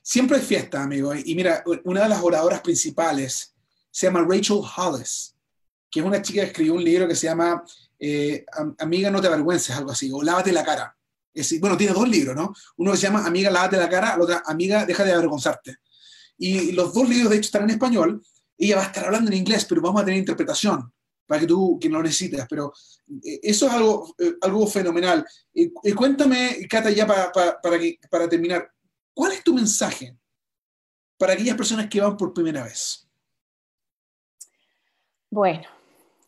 Siempre 0.00 0.38
hay 0.38 0.42
fiesta, 0.42 0.82
amigo. 0.82 1.12
Y 1.14 1.34
mira, 1.34 1.62
una 1.84 2.04
de 2.04 2.08
las 2.08 2.22
oradoras 2.22 2.62
principales 2.62 3.54
se 3.90 4.06
llama 4.06 4.26
Rachel 4.26 4.62
Hollis, 4.76 5.36
que 5.90 6.00
es 6.00 6.06
una 6.06 6.22
chica 6.22 6.40
que 6.40 6.46
escribió 6.46 6.72
un 6.72 6.84
libro 6.84 7.06
que 7.06 7.14
se 7.14 7.26
llama 7.26 7.62
eh, 7.98 8.46
Amiga, 8.78 9.10
no 9.10 9.20
te 9.20 9.26
avergüences, 9.26 9.76
algo 9.76 9.90
así, 9.90 10.10
o 10.10 10.22
Lávate 10.22 10.52
la 10.52 10.64
cara 10.64 10.95
bueno, 11.60 11.76
tiene 11.76 11.92
dos 11.92 12.08
libros, 12.08 12.34
¿no? 12.34 12.54
Uno 12.76 12.92
que 12.92 12.96
se 12.96 13.06
llama 13.06 13.26
Amiga, 13.26 13.50
lávate 13.50 13.76
la 13.76 13.88
cara, 13.88 14.16
la 14.16 14.24
otra, 14.24 14.42
Amiga, 14.46 14.84
deja 14.84 15.04
de 15.04 15.12
avergonzarte. 15.12 15.76
Y 16.38 16.72
los 16.72 16.92
dos 16.92 17.08
libros, 17.08 17.30
de 17.30 17.36
hecho, 17.36 17.46
están 17.46 17.64
en 17.64 17.70
español. 17.70 18.22
Ella 18.58 18.76
va 18.76 18.82
a 18.82 18.86
estar 18.86 19.04
hablando 19.04 19.30
en 19.30 19.36
inglés, 19.38 19.64
pero 19.64 19.80
vamos 19.80 20.02
a 20.02 20.04
tener 20.04 20.18
interpretación 20.18 20.92
para 21.26 21.40
que 21.40 21.46
tú, 21.46 21.78
que 21.80 21.88
lo 21.88 22.02
necesitas. 22.02 22.46
Pero 22.48 22.72
eh, 23.24 23.40
eso 23.42 23.66
es 23.66 23.72
algo, 23.72 24.14
eh, 24.18 24.34
algo 24.40 24.66
fenomenal. 24.66 25.24
Y, 25.52 25.70
cuéntame, 25.92 26.66
Cata, 26.68 26.90
ya 26.90 27.06
para, 27.06 27.32
para, 27.32 27.60
para 28.10 28.28
terminar, 28.28 28.70
¿cuál 29.12 29.32
es 29.32 29.42
tu 29.42 29.54
mensaje 29.54 30.16
para 31.18 31.32
aquellas 31.32 31.56
personas 31.56 31.88
que 31.88 32.00
van 32.00 32.16
por 32.16 32.32
primera 32.32 32.64
vez? 32.64 33.08
Bueno, 35.30 35.64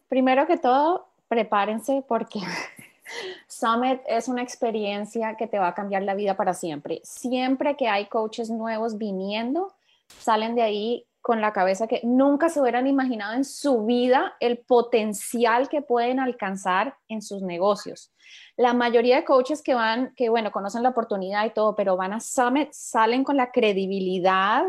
primero 0.08 0.46
que 0.46 0.56
todo, 0.56 1.08
prepárense 1.28 2.04
porque 2.06 2.40
Summit 3.58 4.00
es 4.06 4.28
una 4.28 4.42
experiencia 4.42 5.36
que 5.36 5.48
te 5.48 5.58
va 5.58 5.68
a 5.68 5.74
cambiar 5.74 6.02
la 6.02 6.14
vida 6.14 6.36
para 6.36 6.54
siempre. 6.54 7.00
Siempre 7.02 7.76
que 7.76 7.88
hay 7.88 8.06
coaches 8.06 8.50
nuevos 8.50 8.98
viniendo, 8.98 9.74
salen 10.20 10.54
de 10.54 10.62
ahí 10.62 11.06
con 11.20 11.40
la 11.40 11.52
cabeza 11.52 11.88
que 11.88 12.00
nunca 12.04 12.48
se 12.50 12.60
hubieran 12.60 12.86
imaginado 12.86 13.34
en 13.34 13.44
su 13.44 13.84
vida 13.84 14.34
el 14.38 14.58
potencial 14.58 15.68
que 15.68 15.82
pueden 15.82 16.20
alcanzar 16.20 16.96
en 17.08 17.20
sus 17.20 17.42
negocios. 17.42 18.12
La 18.56 18.74
mayoría 18.74 19.16
de 19.16 19.24
coaches 19.24 19.60
que 19.60 19.74
van, 19.74 20.14
que 20.14 20.28
bueno, 20.28 20.52
conocen 20.52 20.84
la 20.84 20.90
oportunidad 20.90 21.44
y 21.44 21.50
todo, 21.50 21.74
pero 21.74 21.96
van 21.96 22.12
a 22.12 22.20
Summit, 22.20 22.68
salen 22.72 23.24
con 23.24 23.36
la 23.36 23.50
credibilidad 23.50 24.64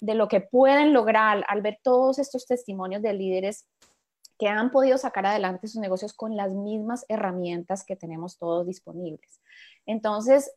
de 0.00 0.14
lo 0.14 0.28
que 0.28 0.40
pueden 0.40 0.92
lograr 0.92 1.44
al 1.48 1.60
ver 1.60 1.80
todos 1.82 2.20
estos 2.20 2.46
testimonios 2.46 3.02
de 3.02 3.14
líderes 3.14 3.66
que 4.38 4.48
han 4.48 4.70
podido 4.70 4.96
sacar 4.98 5.26
adelante 5.26 5.66
sus 5.66 5.80
negocios 5.80 6.12
con 6.12 6.36
las 6.36 6.52
mismas 6.52 7.04
herramientas 7.08 7.84
que 7.84 7.96
tenemos 7.96 8.38
todos 8.38 8.66
disponibles. 8.66 9.40
Entonces, 9.84 10.52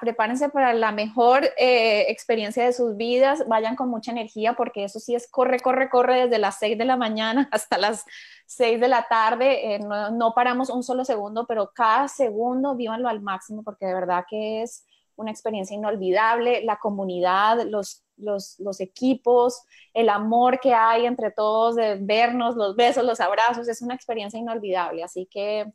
prepárense 0.00 0.48
para 0.50 0.74
la 0.74 0.92
mejor 0.92 1.44
eh, 1.56 2.10
experiencia 2.10 2.64
de 2.64 2.72
sus 2.72 2.96
vidas, 2.96 3.46
vayan 3.48 3.74
con 3.74 3.88
mucha 3.88 4.12
energía 4.12 4.52
porque 4.52 4.84
eso 4.84 5.00
sí 5.00 5.14
es 5.14 5.28
corre, 5.28 5.58
corre, 5.60 5.88
corre 5.88 6.22
desde 6.22 6.38
las 6.38 6.58
6 6.58 6.78
de 6.78 6.84
la 6.84 6.96
mañana 6.96 7.48
hasta 7.52 7.78
las 7.78 8.04
6 8.46 8.80
de 8.80 8.88
la 8.88 9.06
tarde. 9.08 9.74
Eh, 9.74 9.78
no, 9.80 10.10
no, 10.10 10.34
paramos 10.34 10.70
un 10.70 10.84
solo 10.84 11.04
segundo, 11.04 11.46
pero 11.46 11.72
cada 11.74 12.06
segundo 12.06 12.76
vívanlo 12.76 13.08
al 13.08 13.22
máximo 13.22 13.64
porque 13.64 13.86
de 13.86 13.94
verdad 13.94 14.24
que 14.28 14.62
es 14.62 14.86
una 15.16 15.30
experiencia 15.32 15.74
inolvidable. 15.74 16.62
La 16.62 16.76
comunidad, 16.76 17.62
los 17.64 18.05
los, 18.16 18.58
los, 18.58 18.80
equipos, 18.80 19.62
el 19.94 20.08
amor 20.08 20.58
que 20.60 20.74
hay 20.74 21.06
entre 21.06 21.30
todos, 21.30 21.76
de 21.76 21.96
vernos, 22.00 22.56
los 22.56 22.76
besos, 22.76 23.04
los 23.04 23.20
abrazos, 23.20 23.68
es 23.68 23.82
una 23.82 23.94
experiencia 23.94 24.38
inolvidable. 24.38 25.02
Así 25.02 25.28
que 25.30 25.72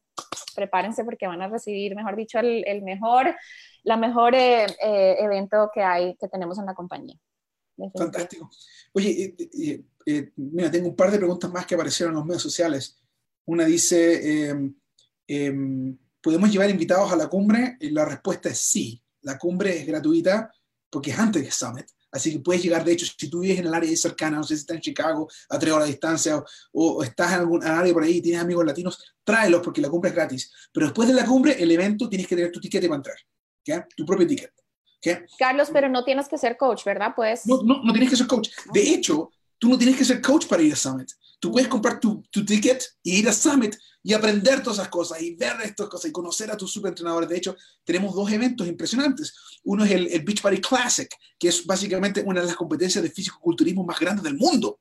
prepárense 0.56 1.04
porque 1.04 1.28
van 1.28 1.42
a 1.42 1.48
recibir, 1.48 1.96
mejor 1.96 2.16
dicho, 2.16 2.40
el, 2.40 2.64
el 2.68 2.82
mejor, 2.82 3.36
la 3.84 3.98
mejor 3.98 4.36
eh, 4.36 4.66
eh, 4.66 5.16
evento 5.20 5.70
que 5.74 5.82
hay, 5.82 6.16
que 6.16 6.28
tenemos 6.28 6.58
en 6.60 6.66
la 6.66 6.74
compañía. 6.74 7.18
Fantástico. 7.98 8.50
Oye, 8.94 9.36
eh, 10.06 10.32
mira, 10.36 10.70
tengo 10.70 10.90
un 10.90 10.96
par 10.96 11.12
de 11.12 11.18
preguntas 11.18 11.52
más 11.52 11.66
que 11.66 11.76
aparecieron 11.76 12.14
en 12.14 12.18
los 12.18 12.26
medios 12.26 12.44
sociales. 12.44 13.00
Una 13.46 13.66
dice, 13.66 14.50
em, 14.50 14.76
em, 15.28 15.98
¿podemos 16.22 16.52
llevar 16.52 16.70
invitados 16.70 17.12
a 17.12 17.16
la 17.16 17.28
cumbre? 17.28 17.78
La 17.80 18.06
respuesta 18.06 18.50
es 18.50 18.60
sí. 18.60 19.02
La 19.22 19.38
cumbre 19.38 19.80
es 19.80 19.88
gratuita 19.88 20.52
porque 20.90 21.12
es 21.12 21.20
antes 21.20 21.44
de 21.44 21.52
Summit. 21.52 21.86
Así 22.12 22.34
que 22.34 22.40
puedes 22.40 22.62
llegar, 22.62 22.84
de 22.84 22.92
hecho, 22.92 23.06
si 23.06 23.30
tú 23.30 23.40
vives 23.40 23.60
en 23.60 23.68
el 23.68 23.74
área 23.74 23.96
cercana, 23.96 24.38
no 24.38 24.44
sé 24.44 24.56
si 24.56 24.62
estás 24.62 24.76
en 24.76 24.82
Chicago, 24.82 25.30
a 25.50 25.58
tres 25.58 25.72
horas 25.72 25.88
de 25.88 25.94
distancia, 25.94 26.44
o, 26.74 27.04
estás 27.04 27.34
en 27.34 27.40
algún 27.40 27.64
área 27.64 27.94
por 27.94 28.04
ahí 28.04 28.18
y 28.18 28.22
tienes 28.22 28.42
amigos 28.42 28.66
latinos, 28.66 29.04
tráelos 29.24 29.62
porque 29.64 29.82
la 29.82 29.90
cumbre 29.90 30.10
es 30.10 30.16
gratis. 30.16 30.54
Pero 30.74 30.88
después 30.88 31.08
de 31.08 31.14
la 31.14 31.26
cumbre, 31.26 31.62
el 31.62 31.72
evento 31.72 32.10
tienes 32.10 32.28
que 32.28 32.36
tener 32.36 32.52
tu 32.52 32.60
ticket 32.60 32.84
para 32.84 32.96
entrar, 32.96 33.18
¿okay? 33.62 33.82
tu 33.96 34.06
propio 34.06 34.28
ticket. 34.28 34.52
Carlos, 35.38 35.70
pero 35.74 35.90
no 35.90 36.04
tienes 36.04 36.28
que 36.28 36.38
ser 36.38 36.58
coach, 36.58 36.84
¿verdad? 36.86 37.14
Pues... 37.16 37.48
No, 37.48 37.64
no, 37.64 37.82
no 37.84 37.92
tienes 37.92 38.10
que 38.10 38.16
ser 38.16 38.28
coach. 38.28 38.50
De 38.72 38.82
hecho, 38.82 39.32
tú 39.62 39.70
no 39.70 39.78
tienes 39.78 39.96
que 39.96 40.04
ser 40.04 40.20
coach 40.24 40.48
para 40.48 40.64
ir 40.64 40.74
a 40.74 40.76
Summit. 40.76 41.12
Tú 41.40 41.52
puedes 41.52 41.70
comprar 41.70 42.00
tu, 42.00 42.24
tu 42.32 42.44
ticket 42.44 42.84
y 43.04 43.20
ir 43.20 43.30
a 43.30 43.32
Summit 43.32 43.76
y 44.02 44.12
aprender 44.12 44.64
todas 44.64 44.80
esas 44.80 44.90
cosas 44.90 45.22
y 45.22 45.36
ver 45.36 45.56
estas 45.64 45.88
cosas 45.88 46.10
y 46.10 46.12
conocer 46.12 46.50
a 46.50 46.58
tus 46.58 46.72
superentrenadores. 46.72 47.30
De 47.30 47.38
hecho, 47.38 47.56
tenemos 47.84 48.16
dos 48.16 48.32
eventos 48.32 48.68
impresionantes. 48.68 49.36
Uno 49.64 49.86
es 49.86 49.92
el, 49.92 50.08
el 50.08 50.24
Beach 50.24 50.42
Party 50.42 50.60
Classic, 50.60 51.08
que 51.38 51.50
es 51.50 51.64
básicamente 51.64 52.24
una 52.26 52.42
de 52.42 52.48
las 52.48 52.56
competencias 52.56 53.04
de 53.04 53.12
físico-culturismo 53.12 53.84
más 53.84 54.00
grandes 54.00 54.24
del 54.24 54.36
mundo, 54.36 54.80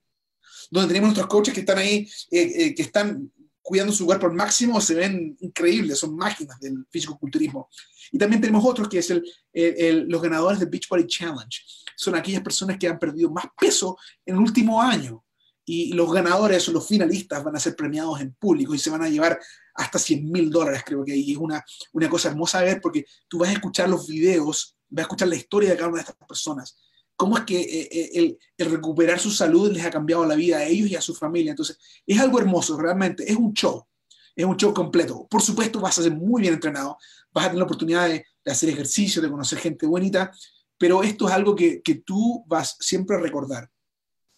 donde 0.71 0.89
tenemos 0.89 1.09
nuestros 1.09 1.29
coaches 1.29 1.53
que 1.53 1.61
están 1.61 1.77
ahí, 1.77 2.09
eh, 2.31 2.41
eh, 2.41 2.75
que 2.75 2.83
están 2.83 3.31
cuidando 3.71 3.93
su 3.93 4.05
cuerpo 4.05 4.27
al 4.27 4.33
máximo, 4.33 4.81
se 4.81 4.97
ven 4.97 5.37
increíbles, 5.39 6.01
son 6.01 6.17
máquinas 6.17 6.59
del 6.59 6.85
físico-culturismo. 6.91 7.69
Y 8.11 8.19
también 8.19 8.41
tenemos 8.41 8.65
otros 8.65 8.89
que 8.89 8.99
es 8.99 9.11
el, 9.11 9.25
el, 9.53 10.09
los 10.09 10.21
ganadores 10.21 10.59
del 10.59 10.69
Beach 10.69 10.89
Party 10.89 11.07
Challenge. 11.07 11.63
Son 11.97 12.17
aquellas 12.17 12.43
personas 12.43 12.79
que 12.79 12.89
han 12.89 12.99
perdido 12.99 13.31
más 13.31 13.45
peso 13.57 13.97
en 14.27 14.35
el 14.35 14.41
último 14.41 14.83
año 14.83 15.25
y 15.65 15.93
los 15.93 16.13
ganadores 16.13 16.69
o 16.69 16.73
los 16.73 16.85
finalistas 16.85 17.45
van 17.45 17.55
a 17.55 17.61
ser 17.61 17.77
premiados 17.77 18.21
en 18.21 18.35
público 18.35 18.75
y 18.75 18.79
se 18.81 18.91
van 18.91 19.05
a 19.05 19.09
llevar 19.09 19.39
hasta 19.77 20.01
100 20.01 20.29
mil 20.29 20.51
dólares, 20.51 20.83
creo 20.85 21.05
que 21.05 21.15
y 21.15 21.31
es 21.31 21.39
una, 21.39 21.65
una 21.93 22.09
cosa 22.09 22.29
hermosa 22.29 22.59
de 22.59 22.65
ver 22.65 22.81
porque 22.81 23.05
tú 23.29 23.39
vas 23.39 23.51
a 23.51 23.53
escuchar 23.53 23.89
los 23.89 24.09
videos, 24.09 24.77
vas 24.89 25.03
a 25.03 25.07
escuchar 25.07 25.29
la 25.29 25.37
historia 25.37 25.71
de 25.71 25.77
cada 25.77 25.91
una 25.91 25.99
de 25.99 26.11
estas 26.11 26.27
personas, 26.27 26.77
cómo 27.21 27.37
es 27.37 27.45
que 27.45 27.61
eh, 27.61 27.89
eh, 27.93 28.39
el, 28.57 28.67
recuperar 28.67 29.21
su 29.21 29.31
salud 29.31 29.71
les 29.71 29.85
ha 29.85 29.91
cambiado 29.91 30.25
la 30.25 30.35
vida 30.35 30.57
a 30.57 30.65
ellos 30.65 30.89
y 30.89 30.97
a 30.97 31.03
su 31.03 31.15
familia. 31.15 31.51
Entonces, 31.51 31.79
es 32.07 32.19
algo 32.19 32.39
hermoso, 32.39 32.79
realmente, 32.79 33.31
es 33.31 33.37
un 33.37 33.53
show, 33.53 33.87
es 34.35 34.47
un 34.47 34.57
show 34.57 34.73
completo. 34.73 35.27
Por 35.29 35.43
supuesto, 35.43 35.81
vas 35.81 35.99
a 35.99 36.03
ser 36.03 36.13
muy 36.13 36.41
bien 36.41 36.55
entrenado, 36.55 36.97
vas 37.31 37.45
a 37.45 37.49
tener 37.49 37.59
la 37.59 37.65
oportunidad 37.65 38.09
de, 38.09 38.25
hacer 38.47 38.71
ejercicio, 38.71 39.21
de 39.21 39.29
conocer 39.29 39.59
gente 39.59 39.87
bonita, 39.87 40.33
pero 40.79 41.03
esto 41.03 41.29
es 41.29 41.35
algo 41.35 41.55
que, 41.55 41.83
tú 42.07 42.43
vas 42.47 42.79
siempre 42.81 43.17
a 43.17 43.21
recordar. 43.21 43.71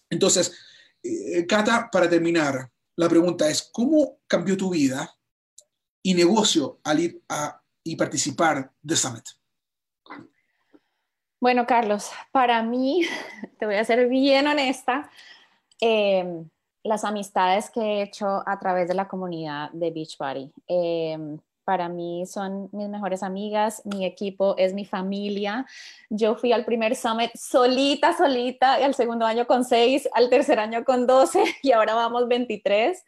Entonces, 0.09 0.53
eh, 1.01 1.47
para 1.89 2.09
terminar, 2.09 2.69
la 2.97 3.07
pregunta 3.07 3.49
es, 3.49 3.69
¿cómo 3.71 4.17
cambió 4.27 4.57
tu 4.57 4.71
vida 4.71 5.09
y 6.01 6.13
negocio 6.15 6.81
al 6.83 6.99
ir 6.99 7.21
a, 7.29 7.63
y 7.81 7.95
participar 7.95 8.73
de 8.81 8.97
Summit? 8.97 9.23
Bueno, 11.43 11.65
Carlos, 11.67 12.09
para 12.31 12.63
mí, 12.63 13.01
te 13.59 13.65
voy 13.65 13.75
a 13.75 13.83
ser 13.83 14.07
bien 14.07 14.47
honesta, 14.47 15.09
eh, 15.81 16.41
las 16.83 17.03
amistades 17.03 17.69
que 17.69 17.81
he 17.81 18.01
hecho 18.03 18.41
a 18.47 18.59
través 18.61 18.87
de 18.87 18.93
la 18.93 19.09
comunidad 19.09 19.69
de 19.73 19.91
Beachbody. 19.91 20.53
Eh, 20.69 21.17
para 21.65 21.89
mí 21.89 22.25
son 22.27 22.69
mis 22.71 22.87
mejores 22.87 23.23
amigas, 23.23 23.81
mi 23.83 24.05
equipo 24.05 24.55
es 24.57 24.73
mi 24.73 24.85
familia. 24.85 25.65
Yo 26.09 26.37
fui 26.37 26.53
al 26.53 26.63
primer 26.63 26.95
summit 26.95 27.31
solita, 27.35 28.15
solita, 28.15 28.79
y 28.79 28.83
al 28.83 28.95
segundo 28.95 29.25
año 29.25 29.45
con 29.45 29.65
seis, 29.65 30.07
al 30.13 30.29
tercer 30.29 30.59
año 30.59 30.85
con 30.85 31.05
12 31.05 31.43
y 31.61 31.73
ahora 31.73 31.93
vamos 31.93 32.29
23. 32.29 33.03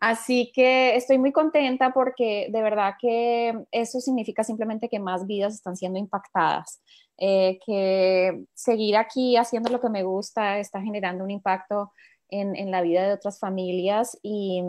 Así 0.00 0.50
que 0.52 0.96
estoy 0.96 1.18
muy 1.18 1.30
contenta 1.30 1.92
porque 1.92 2.48
de 2.50 2.60
verdad 2.60 2.94
que 3.00 3.66
eso 3.70 4.00
significa 4.00 4.42
simplemente 4.42 4.88
que 4.88 4.98
más 4.98 5.28
vidas 5.28 5.54
están 5.54 5.76
siendo 5.76 5.98
impactadas, 6.00 6.80
eh, 7.18 7.58
que 7.66 8.44
seguir 8.54 8.96
aquí 8.96 9.36
haciendo 9.36 9.70
lo 9.70 9.80
que 9.80 9.88
me 9.88 10.04
gusta 10.04 10.58
está 10.58 10.80
generando 10.80 11.24
un 11.24 11.30
impacto 11.30 11.92
en, 12.30 12.70
la 12.70 12.82
vida 12.82 13.06
de 13.06 13.14
otras 13.14 13.38
familias 13.38 14.18
y, 14.22 14.62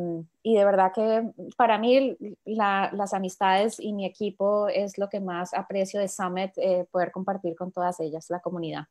de 0.44 0.66
verdad 0.66 0.92
que 0.94 1.30
para 1.58 1.78
mí 1.78 2.18
las 2.46 3.14
amistades 3.14 3.80
y 3.80 3.94
mi 3.94 4.06
equipo 4.06 4.68
es 4.70 4.98
lo 4.98 5.10
que 5.10 5.20
más 5.20 5.54
aprecio 5.54 6.00
de 6.00 6.08
Summit, 6.08 6.52
eh, 6.58 6.88
poder 6.90 7.12
compartir 7.12 7.56
con 7.56 7.72
todas 7.72 8.00
ellas, 8.00 8.28
la 8.30 8.40
comunidad. 8.40 8.86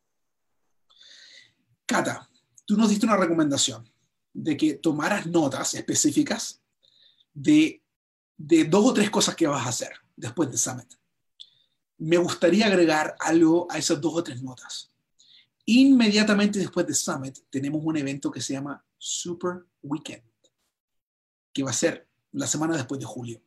Cata, 1.87 2.29
tú 2.67 2.77
nos 2.77 2.91
diste 2.91 3.07
una 3.07 3.17
recomendación 3.17 3.89
de 4.33 4.57
que 4.57 4.75
tomaras 4.75 5.27
notas 5.27 5.75
específicas 5.75 6.63
de, 7.33 7.83
de 8.37 8.65
dos 8.65 8.85
o 8.85 8.95
tres 8.95 9.11
cosas 9.11 9.35
que 9.35 9.47
vas 9.47 9.65
a 9.65 9.71
hacer 9.71 9.93
después 10.15 10.51
de 10.51 10.59
Summit. 10.59 10.93
Me 11.99 12.17
gustaría 12.17 12.67
agregar 12.67 13.17
algo 13.21 13.67
a 13.71 13.79
esas 13.79 14.01
dos 14.01 14.15
o 14.15 14.23
tres 14.23 14.43
notas. 14.43 14.91
Inmediatamente 15.67 16.59
después 16.59 16.87
de 16.87 16.95
Summit 16.95 17.39
tenemos 17.51 17.83
un 17.85 17.97
evento 17.97 18.31
que 18.31 18.41
se 18.41 18.55
llama 18.55 18.83
Super 18.97 19.65
Weekend, 19.83 20.23
que 21.53 21.63
va 21.63 21.71
a 21.71 21.75
ser 21.75 22.09
la 22.33 22.47
semana 22.47 22.77
después 22.77 22.99
de 22.99 23.07
julio. 23.07 23.43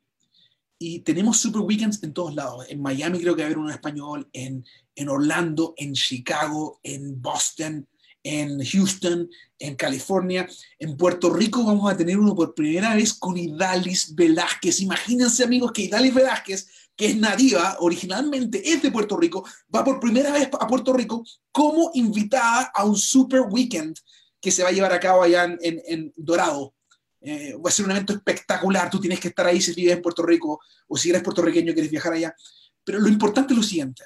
Y 0.77 0.99
tenemos 0.99 1.37
Super 1.37 1.61
Weekends 1.61 2.01
en 2.03 2.13
todos 2.13 2.35
lados. 2.35 2.65
En 2.69 2.81
Miami 2.81 3.19
creo 3.19 3.35
que 3.35 3.41
va 3.41 3.45
a 3.45 3.47
haber 3.47 3.57
uno 3.57 3.69
español, 3.69 4.29
en, 4.33 4.65
en 4.95 5.09
Orlando, 5.09 5.73
en 5.77 5.93
Chicago, 5.93 6.79
en 6.83 7.21
Boston, 7.21 7.87
en 8.23 8.63
Houston, 8.63 9.29
en 9.59 9.75
California. 9.75 10.47
En 10.79 10.97
Puerto 10.97 11.31
Rico 11.31 11.63
vamos 11.63 11.91
a 11.91 11.97
tener 11.97 12.17
uno 12.17 12.35
por 12.35 12.53
primera 12.53 12.95
vez 12.95 13.13
con 13.13 13.37
Idalis 13.37 14.13
Velázquez. 14.15 14.81
Imagínense 14.81 15.43
amigos 15.43 15.71
que 15.71 15.83
Idalis 15.83 16.13
Velázquez 16.13 16.67
que 17.01 17.07
es 17.07 17.17
nativa, 17.17 17.77
originalmente 17.79 18.61
es 18.63 18.79
de 18.83 18.91
Puerto 18.91 19.17
Rico, 19.17 19.43
va 19.73 19.83
por 19.83 19.99
primera 19.99 20.31
vez 20.31 20.47
a 20.51 20.67
Puerto 20.67 20.93
Rico 20.93 21.25
como 21.51 21.89
invitada 21.95 22.71
a 22.75 22.85
un 22.85 22.95
super 22.95 23.41
weekend 23.49 23.97
que 24.39 24.51
se 24.51 24.61
va 24.61 24.69
a 24.69 24.71
llevar 24.71 24.93
a 24.93 24.99
cabo 24.99 25.23
allá 25.23 25.57
en, 25.61 26.13
Dorado. 26.15 26.75
Eh, 27.19 27.55
va 27.55 27.69
a 27.69 27.73
ser 27.73 27.85
un 27.85 27.91
evento 27.91 28.13
espectacular, 28.13 28.91
tú 28.91 28.99
tienes 28.99 29.19
que 29.19 29.29
estar 29.29 29.47
ahí 29.47 29.59
si 29.59 29.73
vives 29.73 29.95
en 29.95 30.01
Puerto 30.03 30.21
Rico 30.21 30.59
o 30.87 30.95
si 30.95 31.09
eres 31.09 31.23
puertorriqueño 31.23 31.71
y 31.71 31.73
quieres 31.73 31.89
viajar 31.89 32.13
allá. 32.13 32.35
Pero 32.83 32.99
lo 32.99 33.07
importante 33.07 33.53
es 33.53 33.57
lo 33.57 33.63
siguiente, 33.63 34.03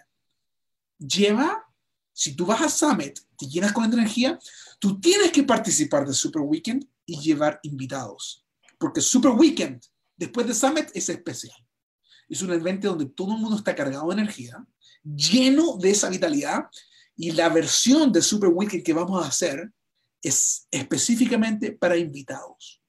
lleva, 0.97 1.65
si 2.13 2.33
tú 2.33 2.45
vas 2.45 2.61
a 2.61 2.69
Summit, 2.69 3.19
te 3.37 3.45
llenas 3.45 3.73
con 3.73 3.83
energía, 3.91 4.39
tú 4.79 5.01
tienes 5.01 5.33
que 5.33 5.43
participar 5.43 6.05
del 6.05 6.15
Super 6.15 6.43
Weekend 6.43 6.87
y 7.05 7.19
llevar 7.19 7.59
invitados, 7.63 8.45
porque 8.77 9.01
Super 9.01 9.31
Weekend 9.31 9.83
después 10.15 10.47
de 10.47 10.53
Summit 10.53 10.91
es 10.93 11.09
especial 11.09 11.64
es 12.29 12.41
un 12.41 12.51
evento 12.51 12.89
donde 12.89 13.05
todo 13.05 13.33
el 13.33 13.39
mundo 13.39 13.57
está 13.57 13.75
cargado 13.75 14.07
de 14.07 14.13
energía, 14.13 14.65
lleno 15.03 15.77
de 15.77 15.91
esa 15.91 16.09
vitalidad, 16.09 16.65
y 17.17 17.31
la 17.31 17.49
versión 17.49 18.11
de 18.11 18.21
Super 18.21 18.49
Weekend 18.49 18.83
que 18.83 18.93
vamos 18.93 19.23
a 19.23 19.27
hacer 19.27 19.71
es 20.21 20.67
específicamente 20.71 21.71
para 21.71 21.97
invitados. 21.97 22.81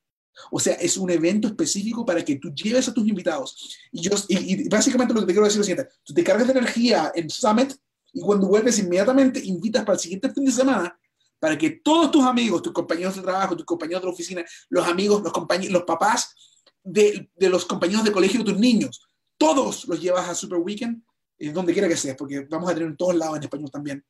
O 0.51 0.61
sea, 0.61 0.75
es 0.75 0.97
un 0.97 1.11
evento 1.11 1.49
específico 1.49 2.05
para 2.05 2.25
que 2.25 2.37
tú 2.37 2.53
lleves 2.53 2.89
a 2.89 2.95
tus 2.95 3.07
invitados. 3.07 3.79
Y, 3.93 4.03
yo, 4.03 4.11
y, 4.29 4.69
básicamente 4.69 5.15
lo 5.15 5.21
que 5.21 5.27
te 5.27 5.33
quiero 5.33 5.47
decir 5.47 5.61
es 5.61 5.69
lo 5.69 5.75
siguiente, 5.75 5.95
tú 6.05 6.13
te 6.13 6.25
cargas 6.25 6.47
de 6.47 6.53
energía 6.53 7.13
en 7.15 7.31
Summit 7.31 7.73
y 8.13 8.21
cuando 8.21 8.49
vuelves 8.49 8.79
inmediatamente 8.79 9.41
invitas 9.45 9.85
para 9.85 9.95
el 9.95 10.01
siguiente 10.01 10.31
fin 10.31 10.45
de 10.45 10.53
semana 10.53 10.99
para 11.39 11.57
que 11.57 11.71
todos 11.71 12.11
tus 12.11 12.25
amigos, 12.25 12.63
tus 12.63 12.73
compañeros 12.73 13.15
de 13.17 13.23
trabajo, 13.23 13.57
tus 13.57 13.67
compañeros 13.67 14.03
de 14.03 14.07
la 14.07 14.13
oficina, 14.13 14.45
los 14.71 14.87
amigos, 14.87 15.23
los 15.23 15.33
compañeros, 15.33 15.73
los 15.73 15.83
papás 15.85 16.35
de, 16.83 17.31
de 17.35 17.49
los 17.49 17.67
compañeros 17.67 18.05
de 18.05 18.13
colegio 18.13 18.41
de 18.41 18.53
tus 18.53 18.59
niños, 18.59 19.07
todos 19.39 19.87
los 19.87 20.01
llevas 20.01 20.29
a 20.29 20.35
Super 20.35 20.59
Weekend, 20.59 21.03
eh, 21.39 21.51
donde 21.51 21.73
quiera 21.73 21.89
que 21.89 21.97
sea, 21.97 22.17
porque 22.17 22.41
vamos 22.51 22.71
a 22.71 22.75
tener 22.75 22.89
en 22.89 22.97
todos 22.97 23.15
lados 23.15 23.37
en 23.37 23.43
español 23.43 23.71
también. 23.71 24.05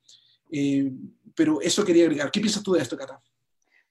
Eh, 0.51 0.91
pero 1.35 1.61
eso 1.61 1.83
quería 1.83 2.05
agregar. 2.05 2.31
¿Qué 2.31 2.39
piensas 2.39 2.63
tú 2.63 2.73
de 2.73 2.81
esto, 2.81 2.97
Cata? 2.97 3.21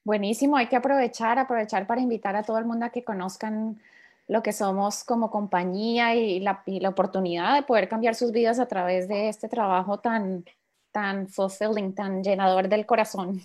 Buenísimo, 0.05 0.57
hay 0.57 0.69
que 0.69 0.77
aprovechar, 0.77 1.39
aprovechar 1.39 1.87
para 1.87 2.01
invitar 2.01 2.37
a 2.37 2.43
todo 2.43 2.59
el 2.59 2.65
mundo 2.65 2.87
a 2.87 2.91
que 2.91 3.05
conozcan 3.05 3.81
lo 4.29 4.43
que 4.43 4.53
somos 4.53 5.05
como 5.05 5.31
compañía 5.31 6.15
y 6.15 6.41
la, 6.41 6.63
y 6.67 6.81
la 6.81 6.89
oportunidad 6.89 7.55
de 7.55 7.63
poder 7.63 7.89
cambiar 7.89 8.15
sus 8.15 8.33
vidas 8.33 8.59
a 8.59 8.67
través 8.67 9.09
de 9.09 9.29
este 9.29 9.49
trabajo 9.49 9.99
tan, 9.99 10.45
tan 10.91 11.29
fulfilling, 11.29 11.95
tan 11.95 12.23
llenador 12.23 12.69
del 12.69 12.87
corazón. 12.87 13.43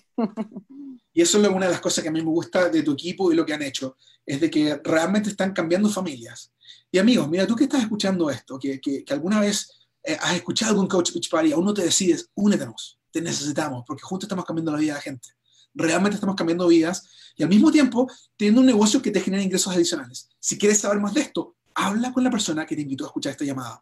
Y 1.13 1.21
eso 1.21 1.41
es 1.41 1.47
una 1.49 1.65
de 1.65 1.73
las 1.73 1.81
cosas 1.81 2.03
que 2.03 2.07
a 2.07 2.11
mí 2.13 2.21
me 2.21 2.29
gusta 2.29 2.69
de 2.69 2.83
tu 2.83 2.93
equipo 2.93 3.31
y 3.31 3.35
lo 3.35 3.45
que 3.45 3.53
han 3.53 3.61
hecho, 3.61 3.97
es 4.25 4.39
de 4.39 4.49
que 4.49 4.79
realmente 4.81 5.29
están 5.29 5.51
cambiando 5.51 5.89
familias. 5.89 6.53
Y 6.91 6.99
amigos, 6.99 7.29
mira, 7.29 7.47
tú 7.47 7.55
que 7.55 7.63
estás 7.63 7.81
escuchando 7.81 8.29
esto, 8.29 8.59
que, 8.59 8.81
que, 8.81 9.05
alguna 9.09 9.39
vez 9.39 9.87
eh, 10.03 10.17
has 10.19 10.35
escuchado 10.35 10.71
algún 10.71 10.87
coach 10.87 11.13
Beach 11.13 11.29
Party, 11.29 11.53
aún 11.53 11.65
no 11.65 11.73
te 11.73 11.83
decides, 11.83 12.29
únetenos, 12.35 12.99
te 13.11 13.21
necesitamos, 13.21 13.83
porque 13.87 14.03
juntos 14.03 14.25
estamos 14.25 14.45
cambiando 14.45 14.71
la 14.71 14.79
vida 14.79 14.93
de 14.93 14.97
la 14.99 15.01
gente. 15.01 15.29
Realmente 15.73 16.15
estamos 16.15 16.35
cambiando 16.35 16.67
vidas 16.67 17.07
y 17.37 17.43
al 17.43 17.49
mismo 17.49 17.71
tiempo 17.71 18.11
teniendo 18.35 18.59
un 18.59 18.67
negocio 18.67 19.01
que 19.01 19.11
te 19.11 19.21
genera 19.21 19.41
ingresos 19.41 19.73
adicionales. 19.73 20.27
Si 20.39 20.57
quieres 20.57 20.79
saber 20.79 20.99
más 20.99 21.13
de 21.13 21.21
esto, 21.21 21.55
habla 21.73 22.11
con 22.11 22.23
la 22.25 22.29
persona 22.29 22.65
que 22.65 22.75
te 22.75 22.81
invitó 22.81 23.05
a 23.05 23.07
escuchar 23.07 23.31
esta 23.31 23.45
llamada. 23.45 23.81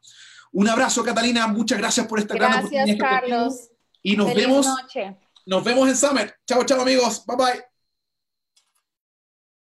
Un 0.52 0.68
abrazo, 0.68 1.04
Catalina. 1.04 1.48
Muchas 1.48 1.80
gracias 1.80 2.08
por 2.08 2.20
esta 2.20 2.36
gran 2.36 2.60
oportunidad. 2.60 2.86
Gracias, 2.86 3.10
Carlos. 3.10 3.70
Y 4.04 4.16
nos 4.16 4.34
vemos. 4.34 4.68
Nos 5.46 5.64
vemos 5.64 5.90
en 5.90 5.98
Summer. 5.98 6.36
Chao, 6.46 6.64
chao, 6.64 6.82
amigos. 6.82 7.24
Bye 7.26 7.38
bye. 7.38 7.70